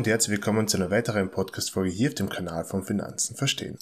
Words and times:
und 0.00 0.06
herzlich 0.06 0.38
willkommen 0.38 0.66
zu 0.66 0.78
einer 0.78 0.90
weiteren 0.90 1.30
Podcast-Folge 1.30 1.90
hier 1.90 2.08
auf 2.08 2.14
dem 2.14 2.30
Kanal 2.30 2.64
von 2.64 2.84
Finanzen 2.84 3.36
verstehen. 3.36 3.76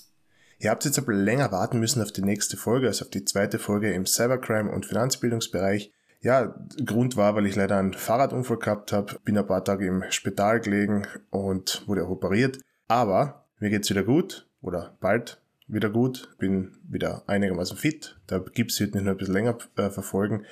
Ihr 0.59 0.71
habt 0.71 0.85
jetzt 0.85 0.99
aber 0.99 1.13
länger 1.13 1.53
warten 1.53 1.79
müssen 1.79 2.03
auf 2.03 2.11
die 2.11 2.23
nächste 2.23 2.57
Folge, 2.57 2.89
also 2.89 3.05
auf 3.05 3.11
die 3.13 3.25
zweite 3.25 3.61
Folge 3.61 3.93
im 3.93 4.05
Cybercrime 4.05 4.69
und 4.69 4.85
Finanzbildungsbereich. 4.85 5.93
Ja, 6.21 6.57
Grund 6.85 7.17
war, 7.17 7.37
weil 7.37 7.47
ich 7.47 7.55
leider 7.55 7.77
einen 7.77 7.95
Fahrradunfall 7.95 8.57
gehabt 8.57 8.91
habe, 8.91 9.15
bin 9.25 9.39
ein 9.39 9.47
paar 9.47 9.65
Tage 9.65 9.87
im 9.87 10.03
Spital 10.11 10.59
gelegen 10.59 11.07
und 11.31 11.85
wurde 11.87 12.05
auch 12.05 12.11
operiert. 12.11 12.59
Aber 12.89 13.45
mir 13.61 13.71
geht's 13.71 13.89
wieder 13.89 14.03
gut 14.03 14.49
oder 14.61 14.97
bald 14.99 15.41
wieder 15.69 15.89
gut, 15.89 16.37
bin 16.37 16.79
wieder 16.83 17.23
einigermaßen 17.29 17.77
fit. 17.77 18.19
Der 18.29 18.41
Gips 18.41 18.81
wird 18.81 18.97
mich 18.97 19.05
noch 19.05 19.13
ein 19.13 19.19
bisschen 19.19 19.35
länger 19.35 19.57
äh, 19.77 19.89
verfolgen, 19.89 20.45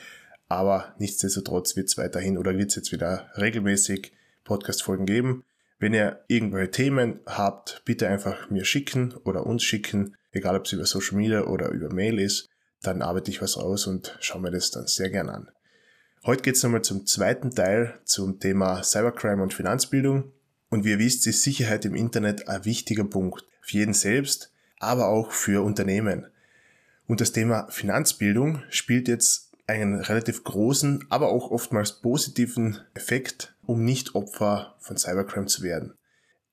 aber 0.48 0.94
nichtsdestotrotz 1.00 1.74
wird 1.74 1.88
es 1.88 1.98
weiterhin 1.98 2.38
oder 2.38 2.56
wird 2.56 2.68
es 2.68 2.76
jetzt 2.76 2.92
wieder 2.92 3.32
regelmäßig 3.36 4.12
Podcast-Folgen 4.44 5.06
geben. 5.06 5.42
Wenn 5.78 5.92
ihr 5.92 6.24
irgendwelche 6.28 6.70
Themen 6.70 7.20
habt, 7.26 7.82
bitte 7.84 8.08
einfach 8.08 8.48
mir 8.50 8.64
schicken 8.64 9.14
oder 9.24 9.46
uns 9.46 9.62
schicken, 9.62 10.16
egal 10.32 10.56
ob 10.56 10.64
es 10.64 10.72
über 10.72 10.86
Social 10.86 11.16
Media 11.16 11.44
oder 11.44 11.68
über 11.70 11.92
Mail 11.92 12.18
ist, 12.18 12.48
dann 12.82 13.02
arbeite 13.02 13.30
ich 13.30 13.42
was 13.42 13.56
aus 13.56 13.86
und 13.86 14.16
schaue 14.20 14.40
mir 14.42 14.50
das 14.50 14.70
dann 14.70 14.86
sehr 14.86 15.10
gern 15.10 15.28
an. 15.28 15.50
Heute 16.24 16.42
geht 16.42 16.56
es 16.56 16.62
nochmal 16.62 16.82
zum 16.82 17.06
zweiten 17.06 17.54
Teil 17.54 18.00
zum 18.04 18.40
Thema 18.40 18.82
Cybercrime 18.82 19.42
und 19.42 19.54
Finanzbildung. 19.54 20.32
Und 20.70 20.84
wie 20.84 20.90
ihr 20.90 20.98
wisst, 20.98 21.26
ist 21.26 21.42
Sicherheit 21.42 21.84
im 21.84 21.94
Internet 21.94 22.48
ein 22.48 22.64
wichtiger 22.64 23.04
Punkt. 23.04 23.44
Für 23.60 23.78
jeden 23.78 23.94
selbst, 23.94 24.52
aber 24.78 25.08
auch 25.08 25.30
für 25.30 25.64
Unternehmen. 25.64 26.26
Und 27.06 27.20
das 27.20 27.32
Thema 27.32 27.68
Finanzbildung 27.70 28.62
spielt 28.70 29.08
jetzt 29.08 29.45
einen 29.66 30.00
relativ 30.00 30.44
großen, 30.44 31.06
aber 31.08 31.28
auch 31.28 31.50
oftmals 31.50 32.00
positiven 32.00 32.80
Effekt 32.94 33.56
um 33.66 33.84
nicht 33.84 34.14
Opfer 34.14 34.76
von 34.78 34.96
Cybercrime 34.96 35.46
zu 35.46 35.62
werden. 35.62 35.94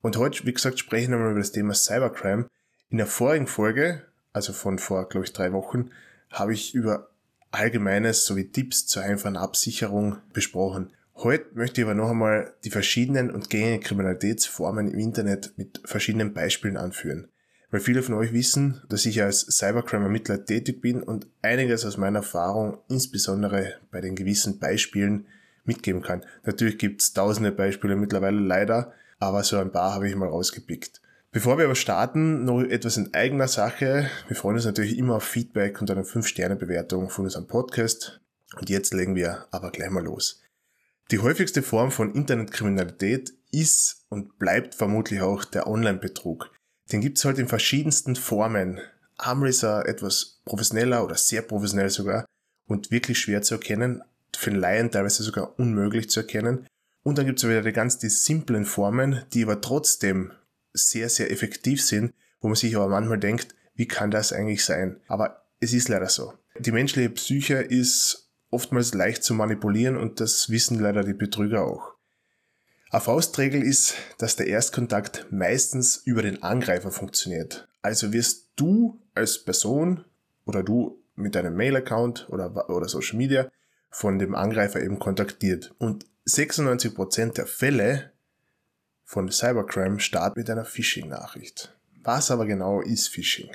Und 0.02 0.16
heute, 0.16 0.44
wie 0.44 0.52
gesagt, 0.52 0.78
sprechen 0.78 1.12
wir 1.12 1.18
mal 1.18 1.30
über 1.30 1.40
das 1.40 1.52
Thema 1.52 1.74
Cybercrime. 1.74 2.48
In 2.90 2.98
der 2.98 3.06
vorigen 3.06 3.46
Folge, 3.46 4.02
also 4.32 4.52
von 4.52 4.78
vor, 4.78 5.08
glaube 5.08 5.24
ich, 5.24 5.32
drei 5.32 5.52
Wochen, 5.52 5.90
habe 6.30 6.52
ich 6.52 6.74
über 6.74 7.10
Allgemeines 7.52 8.26
sowie 8.26 8.50
Tipps 8.50 8.86
zur 8.86 9.04
einfachen 9.04 9.36
Absicherung 9.36 10.18
besprochen. 10.32 10.90
Heute 11.14 11.46
möchte 11.54 11.80
ich 11.80 11.86
aber 11.86 11.94
noch 11.94 12.10
einmal 12.10 12.52
die 12.64 12.70
verschiedenen 12.70 13.30
und 13.30 13.48
gängigen 13.48 13.80
Kriminalitätsformen 13.80 14.88
im 14.88 14.98
Internet 14.98 15.52
mit 15.56 15.80
verschiedenen 15.84 16.34
Beispielen 16.34 16.76
anführen. 16.76 17.28
Weil 17.74 17.80
viele 17.80 18.04
von 18.04 18.14
euch 18.14 18.32
wissen, 18.32 18.80
dass 18.88 19.04
ich 19.04 19.20
als 19.20 19.40
Cybercrime-Ermittler 19.40 20.44
tätig 20.44 20.80
bin 20.80 21.02
und 21.02 21.26
einiges 21.42 21.84
aus 21.84 21.96
meiner 21.96 22.20
Erfahrung, 22.20 22.78
insbesondere 22.88 23.80
bei 23.90 24.00
den 24.00 24.14
gewissen 24.14 24.60
Beispielen, 24.60 25.26
mitgeben 25.64 26.00
kann. 26.00 26.24
Natürlich 26.44 26.78
gibt 26.78 27.02
es 27.02 27.14
tausende 27.14 27.50
Beispiele 27.50 27.96
mittlerweile 27.96 28.38
leider, 28.38 28.92
aber 29.18 29.42
so 29.42 29.58
ein 29.58 29.72
paar 29.72 29.92
habe 29.92 30.08
ich 30.08 30.14
mal 30.14 30.28
rausgepickt. 30.28 31.02
Bevor 31.32 31.58
wir 31.58 31.64
aber 31.64 31.74
starten, 31.74 32.44
noch 32.44 32.62
etwas 32.62 32.96
in 32.96 33.12
eigener 33.12 33.48
Sache. 33.48 34.08
Wir 34.28 34.36
freuen 34.36 34.54
uns 34.54 34.66
natürlich 34.66 34.96
immer 34.96 35.16
auf 35.16 35.24
Feedback 35.24 35.80
und 35.80 35.90
eine 35.90 36.02
5-Sterne-Bewertung 36.02 37.10
von 37.10 37.24
unserem 37.24 37.48
Podcast. 37.48 38.20
Und 38.56 38.70
jetzt 38.70 38.94
legen 38.94 39.16
wir 39.16 39.48
aber 39.50 39.72
gleich 39.72 39.90
mal 39.90 40.04
los. 40.04 40.40
Die 41.10 41.18
häufigste 41.18 41.60
Form 41.60 41.90
von 41.90 42.14
Internetkriminalität 42.14 43.32
ist 43.50 44.04
und 44.10 44.38
bleibt 44.38 44.76
vermutlich 44.76 45.22
auch 45.22 45.44
der 45.44 45.66
Online-Betrug. 45.66 46.53
Den 46.92 47.00
gibt's 47.00 47.24
halt 47.24 47.38
in 47.38 47.48
verschiedensten 47.48 48.16
Formen. 48.16 48.80
Armrisser 49.16 49.86
etwas 49.86 50.40
professioneller 50.44 51.04
oder 51.04 51.16
sehr 51.16 51.42
professionell 51.42 51.90
sogar 51.90 52.24
und 52.66 52.90
wirklich 52.90 53.18
schwer 53.18 53.42
zu 53.42 53.54
erkennen, 53.54 54.02
für 54.36 54.50
den 54.50 54.58
Laien 54.58 54.90
teilweise 54.90 55.22
sogar 55.22 55.58
unmöglich 55.58 56.10
zu 56.10 56.20
erkennen. 56.20 56.66
Und 57.02 57.18
dann 57.18 57.26
gibt 57.26 57.38
es 57.38 57.48
wieder 57.48 57.62
die 57.62 57.72
ganz 57.72 57.98
die 57.98 58.08
simplen 58.08 58.64
Formen, 58.64 59.24
die 59.32 59.44
aber 59.44 59.60
trotzdem 59.60 60.32
sehr, 60.72 61.08
sehr 61.08 61.30
effektiv 61.30 61.82
sind, 61.82 62.12
wo 62.40 62.48
man 62.48 62.56
sich 62.56 62.74
aber 62.76 62.88
manchmal 62.88 63.18
denkt, 63.18 63.54
wie 63.74 63.86
kann 63.86 64.10
das 64.10 64.32
eigentlich 64.32 64.64
sein? 64.64 65.00
Aber 65.06 65.46
es 65.60 65.72
ist 65.72 65.88
leider 65.88 66.08
so. 66.08 66.34
Die 66.58 66.72
menschliche 66.72 67.10
Psyche 67.10 67.54
ist 67.54 68.30
oftmals 68.50 68.94
leicht 68.94 69.24
zu 69.24 69.34
manipulieren 69.34 69.96
und 69.96 70.20
das 70.20 70.50
wissen 70.50 70.78
leider 70.78 71.04
die 71.04 71.14
Betrüger 71.14 71.64
auch. 71.64 71.93
Eine 72.94 73.00
Faustregel 73.00 73.60
ist, 73.60 73.96
dass 74.18 74.36
der 74.36 74.46
Erstkontakt 74.46 75.26
meistens 75.32 75.96
über 76.04 76.22
den 76.22 76.44
Angreifer 76.44 76.92
funktioniert. 76.92 77.66
Also 77.82 78.12
wirst 78.12 78.50
du 78.54 79.00
als 79.16 79.44
Person 79.44 80.04
oder 80.44 80.62
du 80.62 81.02
mit 81.16 81.34
deinem 81.34 81.56
Mail-Account 81.56 82.28
oder, 82.30 82.70
oder 82.70 82.88
Social 82.88 83.16
Media 83.16 83.50
von 83.90 84.20
dem 84.20 84.36
Angreifer 84.36 84.80
eben 84.80 85.00
kontaktiert. 85.00 85.74
Und 85.78 86.06
96% 86.28 87.32
der 87.32 87.48
Fälle 87.48 88.12
von 89.02 89.28
Cybercrime 89.28 89.98
starten 89.98 90.38
mit 90.38 90.48
einer 90.48 90.64
Phishing-Nachricht. 90.64 91.76
Was 92.04 92.30
aber 92.30 92.46
genau 92.46 92.80
ist 92.80 93.08
Phishing? 93.08 93.50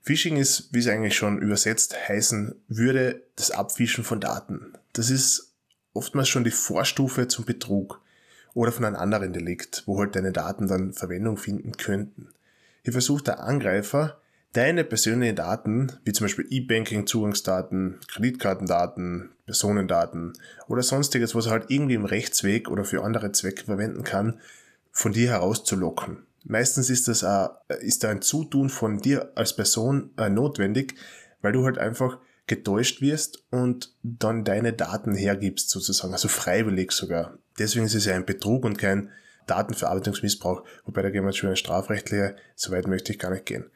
Phishing 0.00 0.38
ist, 0.38 0.72
wie 0.72 0.80
es 0.80 0.88
eigentlich 0.88 1.14
schon 1.14 1.38
übersetzt 1.38 2.08
heißen 2.08 2.60
würde, 2.66 3.22
das 3.36 3.52
Abfischen 3.52 4.02
von 4.02 4.18
Daten. 4.18 4.72
Das 4.92 5.08
ist 5.08 5.54
oftmals 5.92 6.28
schon 6.28 6.42
die 6.42 6.50
Vorstufe 6.50 7.28
zum 7.28 7.44
Betrug 7.44 8.00
oder 8.54 8.72
von 8.72 8.84
einem 8.84 8.96
anderen 8.96 9.32
Delikt, 9.32 9.82
wo 9.86 9.98
halt 9.98 10.16
deine 10.16 10.32
Daten 10.32 10.68
dann 10.68 10.92
Verwendung 10.92 11.36
finden 11.36 11.72
könnten. 11.72 12.28
Hier 12.82 12.92
versucht 12.92 13.26
der 13.26 13.42
Angreifer, 13.42 14.20
deine 14.52 14.84
persönlichen 14.84 15.36
Daten, 15.36 15.92
wie 16.04 16.12
zum 16.12 16.24
Beispiel 16.24 16.46
E-Banking-Zugangsdaten, 16.48 17.98
Kreditkartendaten, 18.08 19.30
Personendaten 19.44 20.32
oder 20.68 20.82
sonstiges, 20.82 21.34
was 21.34 21.46
er 21.46 21.52
halt 21.52 21.66
irgendwie 21.68 21.94
im 21.94 22.04
Rechtsweg 22.04 22.70
oder 22.70 22.84
für 22.84 23.02
andere 23.02 23.32
Zwecke 23.32 23.64
verwenden 23.64 24.04
kann, 24.04 24.40
von 24.92 25.12
dir 25.12 25.30
herauszulocken. 25.30 26.24
Meistens 26.44 26.90
ist 26.90 27.08
das 27.08 27.24
ein, 27.24 27.48
ist 27.80 28.04
da 28.04 28.10
ein 28.10 28.22
Zutun 28.22 28.68
von 28.68 29.00
dir 29.00 29.32
als 29.34 29.56
Person 29.56 30.10
äh, 30.16 30.28
notwendig, 30.28 30.94
weil 31.42 31.52
du 31.52 31.64
halt 31.64 31.78
einfach 31.78 32.18
getäuscht 32.46 33.00
wirst 33.00 33.44
und 33.50 33.94
dann 34.02 34.44
deine 34.44 34.72
Daten 34.72 35.14
hergibst 35.14 35.70
sozusagen, 35.70 36.12
also 36.12 36.28
freiwillig 36.28 36.92
sogar. 36.92 37.38
Deswegen 37.58 37.86
ist 37.86 37.94
es 37.94 38.06
ja 38.06 38.14
ein 38.14 38.26
Betrug 38.26 38.64
und 38.64 38.78
kein 38.78 39.10
Datenverarbeitungsmissbrauch, 39.46 40.64
wobei 40.84 41.02
da 41.02 41.10
gehen 41.10 41.22
wir 41.22 41.30
jetzt 41.30 41.38
schon 41.38 41.50
ein 41.50 41.56
strafrechtlicher, 41.56 42.34
soweit 42.54 42.86
möchte 42.86 43.12
ich 43.12 43.18
gar 43.18 43.30
nicht 43.30 43.46
gehen. 43.46 43.70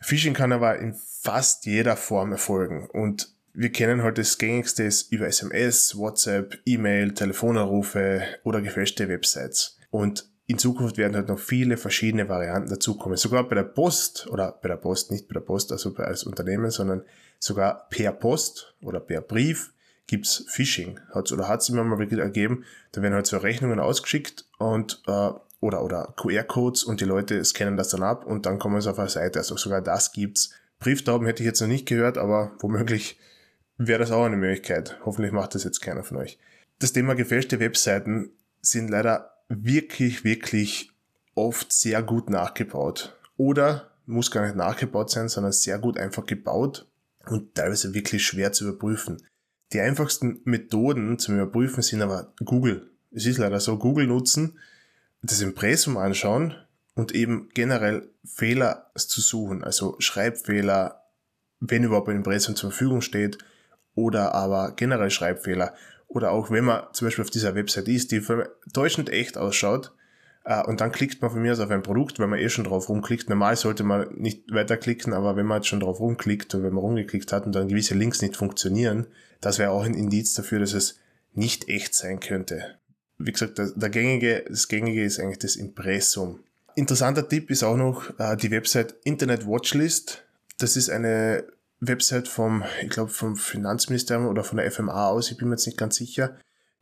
Phishing 0.00 0.34
kann 0.34 0.52
aber 0.52 0.78
in 0.78 0.94
fast 0.94 1.66
jeder 1.66 1.96
Form 1.96 2.32
erfolgen 2.32 2.88
und 2.92 3.34
wir 3.52 3.72
kennen 3.72 4.02
halt 4.02 4.18
das 4.18 4.38
gängigste 4.38 4.88
über 5.10 5.26
SMS, 5.26 5.96
WhatsApp, 5.98 6.58
E-Mail, 6.64 7.12
Telefonanrufe 7.14 8.22
oder 8.44 8.60
gefälschte 8.60 9.08
Websites. 9.08 9.78
Und 9.90 10.30
in 10.46 10.58
Zukunft 10.58 10.96
werden 10.96 11.16
halt 11.16 11.26
noch 11.28 11.40
viele 11.40 11.76
verschiedene 11.76 12.28
Varianten 12.28 12.70
dazukommen. 12.70 13.16
Sogar 13.16 13.48
bei 13.48 13.56
der 13.56 13.64
Post 13.64 14.28
oder 14.30 14.58
bei 14.62 14.68
der 14.68 14.76
Post, 14.76 15.10
nicht 15.10 15.26
bei 15.26 15.34
der 15.34 15.40
Post, 15.40 15.72
also 15.72 15.94
als 15.96 16.22
Unternehmen, 16.22 16.70
sondern 16.70 17.02
sogar 17.40 17.88
per 17.88 18.12
Post 18.12 18.76
oder 18.80 19.00
per 19.00 19.22
Brief 19.22 19.72
gibt's 20.08 20.44
Phishing. 20.48 20.98
Hat's 21.14 21.32
oder 21.32 21.46
hat's 21.46 21.68
immer 21.68 21.84
mal 21.84 22.00
wieder 22.00 22.22
ergeben. 22.22 22.64
Da 22.90 23.02
werden 23.02 23.14
halt 23.14 23.28
so 23.28 23.36
Rechnungen 23.36 23.78
ausgeschickt 23.78 24.46
und 24.58 25.02
äh, 25.06 25.30
oder, 25.60 25.84
oder 25.84 26.14
QR-Codes 26.16 26.82
und 26.82 27.00
die 27.00 27.04
Leute 27.04 27.44
scannen 27.44 27.76
das 27.76 27.90
dann 27.90 28.02
ab 28.02 28.26
und 28.26 28.46
dann 28.46 28.58
kommen 28.58 28.80
sie 28.80 28.90
auf 28.90 28.98
eine 28.98 29.08
Seite. 29.08 29.38
Also 29.38 29.56
sogar 29.56 29.82
das 29.82 30.12
gibt's. 30.12 30.50
Brieftauben 30.80 31.26
hätte 31.26 31.42
ich 31.42 31.46
jetzt 31.46 31.60
noch 31.60 31.68
nicht 31.68 31.86
gehört, 31.86 32.18
aber 32.18 32.52
womöglich 32.60 33.18
wäre 33.76 34.00
das 34.00 34.10
auch 34.10 34.24
eine 34.24 34.36
Möglichkeit. 34.36 34.98
Hoffentlich 35.04 35.32
macht 35.32 35.54
das 35.54 35.64
jetzt 35.64 35.80
keiner 35.80 36.04
von 36.04 36.16
euch. 36.16 36.38
Das 36.78 36.92
Thema 36.92 37.14
gefälschte 37.14 37.60
Webseiten 37.60 38.30
sind 38.60 38.88
leider 38.88 39.32
wirklich, 39.48 40.24
wirklich 40.24 40.92
oft 41.34 41.72
sehr 41.72 42.02
gut 42.02 42.30
nachgebaut. 42.30 43.16
Oder 43.36 43.90
muss 44.06 44.30
gar 44.30 44.44
nicht 44.44 44.56
nachgebaut 44.56 45.10
sein, 45.10 45.28
sondern 45.28 45.52
sehr 45.52 45.78
gut 45.78 45.98
einfach 45.98 46.24
gebaut 46.24 46.86
und 47.26 47.54
teilweise 47.54 47.94
wirklich 47.94 48.24
schwer 48.24 48.52
zu 48.52 48.68
überprüfen. 48.68 49.22
Die 49.72 49.80
einfachsten 49.80 50.40
Methoden 50.44 51.18
zum 51.18 51.34
Überprüfen 51.34 51.82
sind 51.82 52.02
aber 52.02 52.32
Google. 52.44 52.90
Es 53.10 53.26
ist 53.26 53.38
leider 53.38 53.60
so, 53.60 53.78
Google 53.78 54.06
nutzen 54.06 54.58
das 55.22 55.40
Impressum 55.40 55.96
anschauen 55.96 56.54
und 56.94 57.12
eben 57.14 57.48
generell 57.54 58.08
Fehler 58.24 58.90
zu 58.94 59.20
suchen, 59.20 59.64
also 59.64 59.96
Schreibfehler, 59.98 61.02
wenn 61.60 61.84
überhaupt 61.84 62.08
ein 62.08 62.16
Impressum 62.16 62.56
zur 62.56 62.70
Verfügung 62.70 63.00
steht, 63.00 63.38
oder 63.94 64.34
aber 64.34 64.72
generell 64.76 65.10
Schreibfehler. 65.10 65.74
Oder 66.06 66.30
auch 66.30 66.50
wenn 66.50 66.64
man 66.64 66.84
zum 66.92 67.06
Beispiel 67.06 67.24
auf 67.24 67.30
dieser 67.30 67.54
Website 67.54 67.88
ist, 67.88 68.12
die 68.12 68.22
täuschend 68.72 69.10
echt 69.10 69.36
ausschaut, 69.36 69.92
äh, 70.48 70.62
und 70.64 70.80
dann 70.80 70.90
klickt 70.92 71.22
man 71.22 71.30
von 71.30 71.40
mir 71.42 71.52
aus 71.52 71.60
auf 71.60 71.70
ein 71.70 71.82
Produkt, 71.82 72.18
weil 72.18 72.26
man 72.26 72.38
eh 72.38 72.48
schon 72.48 72.64
drauf 72.64 72.88
rumklickt. 72.88 73.28
Normal 73.28 73.56
sollte 73.56 73.84
man 73.84 74.08
nicht 74.16 74.52
weiterklicken, 74.52 75.12
aber 75.12 75.36
wenn 75.36 75.46
man 75.46 75.58
jetzt 75.58 75.68
schon 75.68 75.80
drauf 75.80 76.00
rumklickt 76.00 76.54
und 76.54 76.62
wenn 76.62 76.74
man 76.74 76.82
rumgeklickt 76.82 77.32
hat 77.32 77.46
und 77.46 77.54
dann 77.54 77.68
gewisse 77.68 77.94
Links 77.94 78.22
nicht 78.22 78.36
funktionieren, 78.36 79.06
das 79.40 79.58
wäre 79.58 79.70
auch 79.70 79.84
ein 79.84 79.94
Indiz 79.94 80.34
dafür, 80.34 80.58
dass 80.58 80.72
es 80.72 80.98
nicht 81.34 81.68
echt 81.68 81.94
sein 81.94 82.18
könnte 82.18 82.78
wie 83.18 83.32
gesagt, 83.32 83.58
der, 83.58 83.70
der 83.74 83.90
gängige, 83.90 84.44
das 84.48 84.68
gängige 84.68 85.04
ist 85.04 85.18
eigentlich 85.18 85.40
das 85.40 85.56
Impressum. 85.56 86.40
Interessanter 86.74 87.28
Tipp 87.28 87.50
ist 87.50 87.64
auch 87.64 87.76
noch 87.76 88.18
äh, 88.18 88.36
die 88.36 88.50
Website 88.50 88.94
Internet 89.04 89.46
Watchlist. 89.46 90.24
Das 90.58 90.76
ist 90.76 90.88
eine 90.88 91.44
Website 91.80 92.28
vom, 92.28 92.64
ich 92.82 92.90
glaube, 92.90 93.10
vom 93.10 93.36
Finanzministerium 93.36 94.26
oder 94.28 94.44
von 94.44 94.58
der 94.58 94.70
FMA 94.70 95.08
aus, 95.08 95.30
ich 95.30 95.36
bin 95.36 95.48
mir 95.48 95.54
jetzt 95.54 95.66
nicht 95.66 95.78
ganz 95.78 95.96
sicher, 95.96 96.36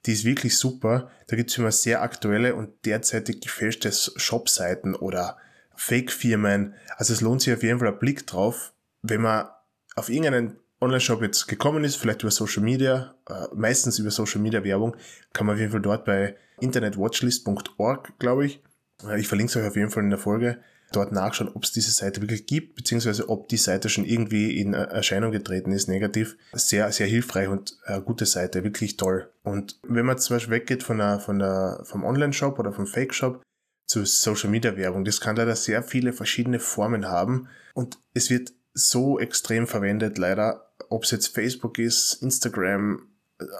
die 0.06 0.12
ist 0.12 0.24
wirklich 0.24 0.56
super. 0.56 1.10
Da 1.26 1.36
gibt 1.36 1.50
es 1.50 1.58
immer 1.58 1.72
sehr 1.72 2.02
aktuelle 2.02 2.54
und 2.54 2.84
derzeitig 2.84 3.40
gefälschte 3.40 3.92
Shopseiten 3.92 4.94
oder 4.94 5.36
Fake-Firmen. 5.74 6.74
Also 6.96 7.12
es 7.12 7.20
lohnt 7.20 7.42
sich 7.42 7.52
auf 7.52 7.62
jeden 7.62 7.78
Fall 7.80 7.88
ein 7.88 7.98
Blick 7.98 8.26
drauf, 8.26 8.72
wenn 9.02 9.20
man 9.20 9.48
auf 9.96 10.08
irgendeinen 10.08 10.58
Online-Shop 10.80 11.22
jetzt 11.22 11.46
gekommen 11.48 11.84
ist, 11.84 11.96
vielleicht 11.96 12.22
über 12.22 12.30
Social 12.30 12.62
Media, 12.62 13.14
äh, 13.28 13.46
meistens 13.54 13.98
über 13.98 14.10
Social 14.10 14.40
Media 14.40 14.62
Werbung, 14.62 14.96
kann 15.32 15.46
man 15.46 15.54
auf 15.54 15.60
jeden 15.60 15.72
Fall 15.72 15.80
dort 15.80 16.04
bei 16.04 16.36
internetwatchlist.org, 16.60 18.18
glaube 18.18 18.46
ich. 18.46 18.62
Äh, 19.04 19.18
ich 19.18 19.28
verlinke 19.28 19.50
es 19.50 19.56
euch 19.56 19.66
auf 19.66 19.76
jeden 19.76 19.90
Fall 19.90 20.04
in 20.04 20.10
der 20.10 20.18
Folge. 20.18 20.58
Dort 20.92 21.12
nachschauen, 21.12 21.50
ob 21.52 21.64
es 21.64 21.72
diese 21.72 21.90
Seite 21.90 22.22
wirklich 22.22 22.46
gibt, 22.46 22.76
beziehungsweise 22.76 23.28
ob 23.28 23.48
die 23.48 23.56
Seite 23.56 23.88
schon 23.88 24.04
irgendwie 24.04 24.60
in 24.60 24.72
Erscheinung 24.72 25.32
getreten 25.32 25.72
ist, 25.72 25.88
negativ. 25.88 26.36
Sehr, 26.52 26.90
sehr 26.92 27.06
hilfreich 27.06 27.48
und 27.48 27.76
eine 27.84 28.02
gute 28.02 28.24
Seite, 28.24 28.62
wirklich 28.62 28.96
toll. 28.96 29.28
Und 29.42 29.78
wenn 29.82 30.06
man 30.06 30.18
zum 30.18 30.36
Beispiel 30.36 30.54
weggeht 30.54 30.82
von 30.82 30.98
der, 30.98 31.18
von 31.18 31.38
der, 31.38 31.80
vom 31.84 32.04
Online-Shop 32.04 32.58
oder 32.58 32.72
vom 32.72 32.86
Fake-Shop 32.86 33.42
zu 33.86 34.04
Social-Media-Werbung, 34.04 35.04
das 35.04 35.20
kann 35.20 35.36
leider 35.36 35.56
sehr 35.56 35.82
viele 35.82 36.12
verschiedene 36.12 36.60
Formen 36.60 37.06
haben 37.06 37.48
und 37.74 37.98
es 38.14 38.30
wird 38.30 38.52
so 38.72 39.18
extrem 39.18 39.66
verwendet, 39.66 40.18
leider, 40.18 40.70
ob 40.88 41.04
es 41.04 41.10
jetzt 41.10 41.28
Facebook 41.28 41.78
ist, 41.78 42.22
Instagram, 42.22 43.08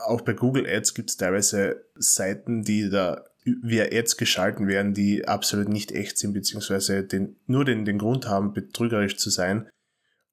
auch 0.06 0.20
bei 0.20 0.32
Google 0.32 0.66
Ads 0.66 0.94
gibt 0.94 1.10
es 1.10 1.16
teilweise 1.16 1.84
Seiten, 1.96 2.62
die 2.62 2.88
da 2.88 3.24
via 3.62 3.84
Ads 3.92 4.16
geschalten 4.16 4.66
werden, 4.66 4.92
die 4.92 5.26
absolut 5.26 5.68
nicht 5.68 5.92
echt 5.92 6.18
sind, 6.18 6.32
beziehungsweise 6.32 7.04
den, 7.04 7.36
nur 7.46 7.64
den, 7.64 7.84
den 7.84 7.98
Grund 7.98 8.28
haben, 8.28 8.52
betrügerisch 8.52 9.16
zu 9.16 9.30
sein. 9.30 9.68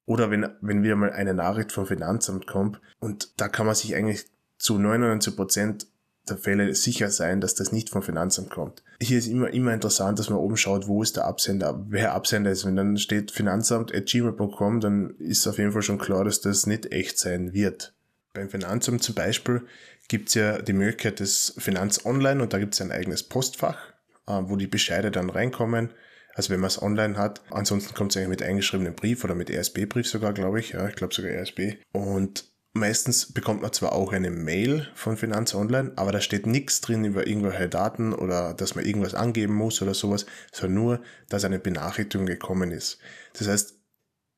Oder 0.06 0.30
wenn, 0.30 0.48
wenn 0.60 0.82
wieder 0.82 0.96
mal 0.96 1.12
eine 1.12 1.32
Nachricht 1.32 1.72
vom 1.72 1.86
Finanzamt 1.86 2.46
kommt 2.46 2.80
und 2.98 3.40
da 3.40 3.48
kann 3.48 3.66
man 3.66 3.74
sich 3.74 3.94
eigentlich 3.94 4.26
zu 4.58 4.78
99 4.78 5.36
Prozent 5.36 5.86
der 6.28 6.38
Fälle 6.38 6.74
sicher 6.74 7.10
sein, 7.10 7.40
dass 7.40 7.54
das 7.54 7.72
nicht 7.72 7.90
vom 7.90 8.02
Finanzamt 8.02 8.50
kommt. 8.50 8.82
Hier 9.00 9.18
ist 9.18 9.26
immer, 9.26 9.52
immer 9.52 9.74
interessant, 9.74 10.18
dass 10.18 10.30
man 10.30 10.38
oben 10.38 10.56
schaut, 10.56 10.86
wo 10.88 11.02
ist 11.02 11.16
der 11.16 11.26
Absender, 11.26 11.84
wer 11.88 12.14
Absender 12.14 12.50
ist. 12.50 12.64
Wenn 12.64 12.76
dann 12.76 12.96
steht 12.96 13.30
finanzamt.gmail.com, 13.30 14.80
dann 14.80 15.10
ist 15.18 15.46
auf 15.46 15.58
jeden 15.58 15.72
Fall 15.72 15.82
schon 15.82 15.98
klar, 15.98 16.24
dass 16.24 16.40
das 16.40 16.66
nicht 16.66 16.92
echt 16.92 17.18
sein 17.18 17.52
wird. 17.52 17.94
Beim 18.32 18.48
Finanzamt 18.48 19.02
zum 19.02 19.14
Beispiel 19.14 19.66
gibt 20.08 20.28
es 20.28 20.34
ja 20.34 20.60
die 20.60 20.72
Möglichkeit 20.72 21.20
des 21.20 21.54
Finanz 21.58 22.04
Online 22.04 22.42
und 22.42 22.52
da 22.52 22.58
gibt 22.58 22.74
es 22.74 22.80
ein 22.80 22.92
eigenes 22.92 23.22
Postfach, 23.22 23.92
äh, 24.26 24.40
wo 24.42 24.56
die 24.56 24.66
Bescheide 24.66 25.10
dann 25.10 25.30
reinkommen. 25.30 25.90
Also 26.34 26.50
wenn 26.50 26.60
man 26.60 26.68
es 26.68 26.82
online 26.82 27.16
hat. 27.16 27.42
Ansonsten 27.50 27.94
kommt 27.94 28.10
es 28.10 28.16
eigentlich 28.16 28.28
mit 28.28 28.42
eingeschriebenem 28.42 28.94
Brief 28.94 29.22
oder 29.22 29.36
mit 29.36 29.50
RSB-Brief 29.50 30.08
sogar, 30.08 30.32
glaube 30.32 30.58
ich. 30.58 30.70
Ja, 30.70 30.88
ich 30.88 30.96
glaube 30.96 31.14
sogar 31.14 31.30
RSB. 31.30 31.76
Und 31.92 32.52
Meistens 32.76 33.32
bekommt 33.32 33.62
man 33.62 33.72
zwar 33.72 33.92
auch 33.92 34.12
eine 34.12 34.32
Mail 34.32 34.88
von 34.96 35.16
Finanz 35.16 35.54
Online, 35.54 35.92
aber 35.94 36.10
da 36.10 36.20
steht 36.20 36.44
nichts 36.44 36.80
drin 36.80 37.04
über 37.04 37.24
irgendwelche 37.24 37.68
Daten 37.68 38.12
oder 38.12 38.52
dass 38.52 38.74
man 38.74 38.84
irgendwas 38.84 39.14
angeben 39.14 39.54
muss 39.54 39.80
oder 39.80 39.94
sowas, 39.94 40.26
sondern 40.50 40.82
nur, 40.82 41.02
dass 41.28 41.44
eine 41.44 41.60
Benachrichtigung 41.60 42.26
gekommen 42.26 42.72
ist. 42.72 42.98
Das 43.34 43.46
heißt, 43.46 43.78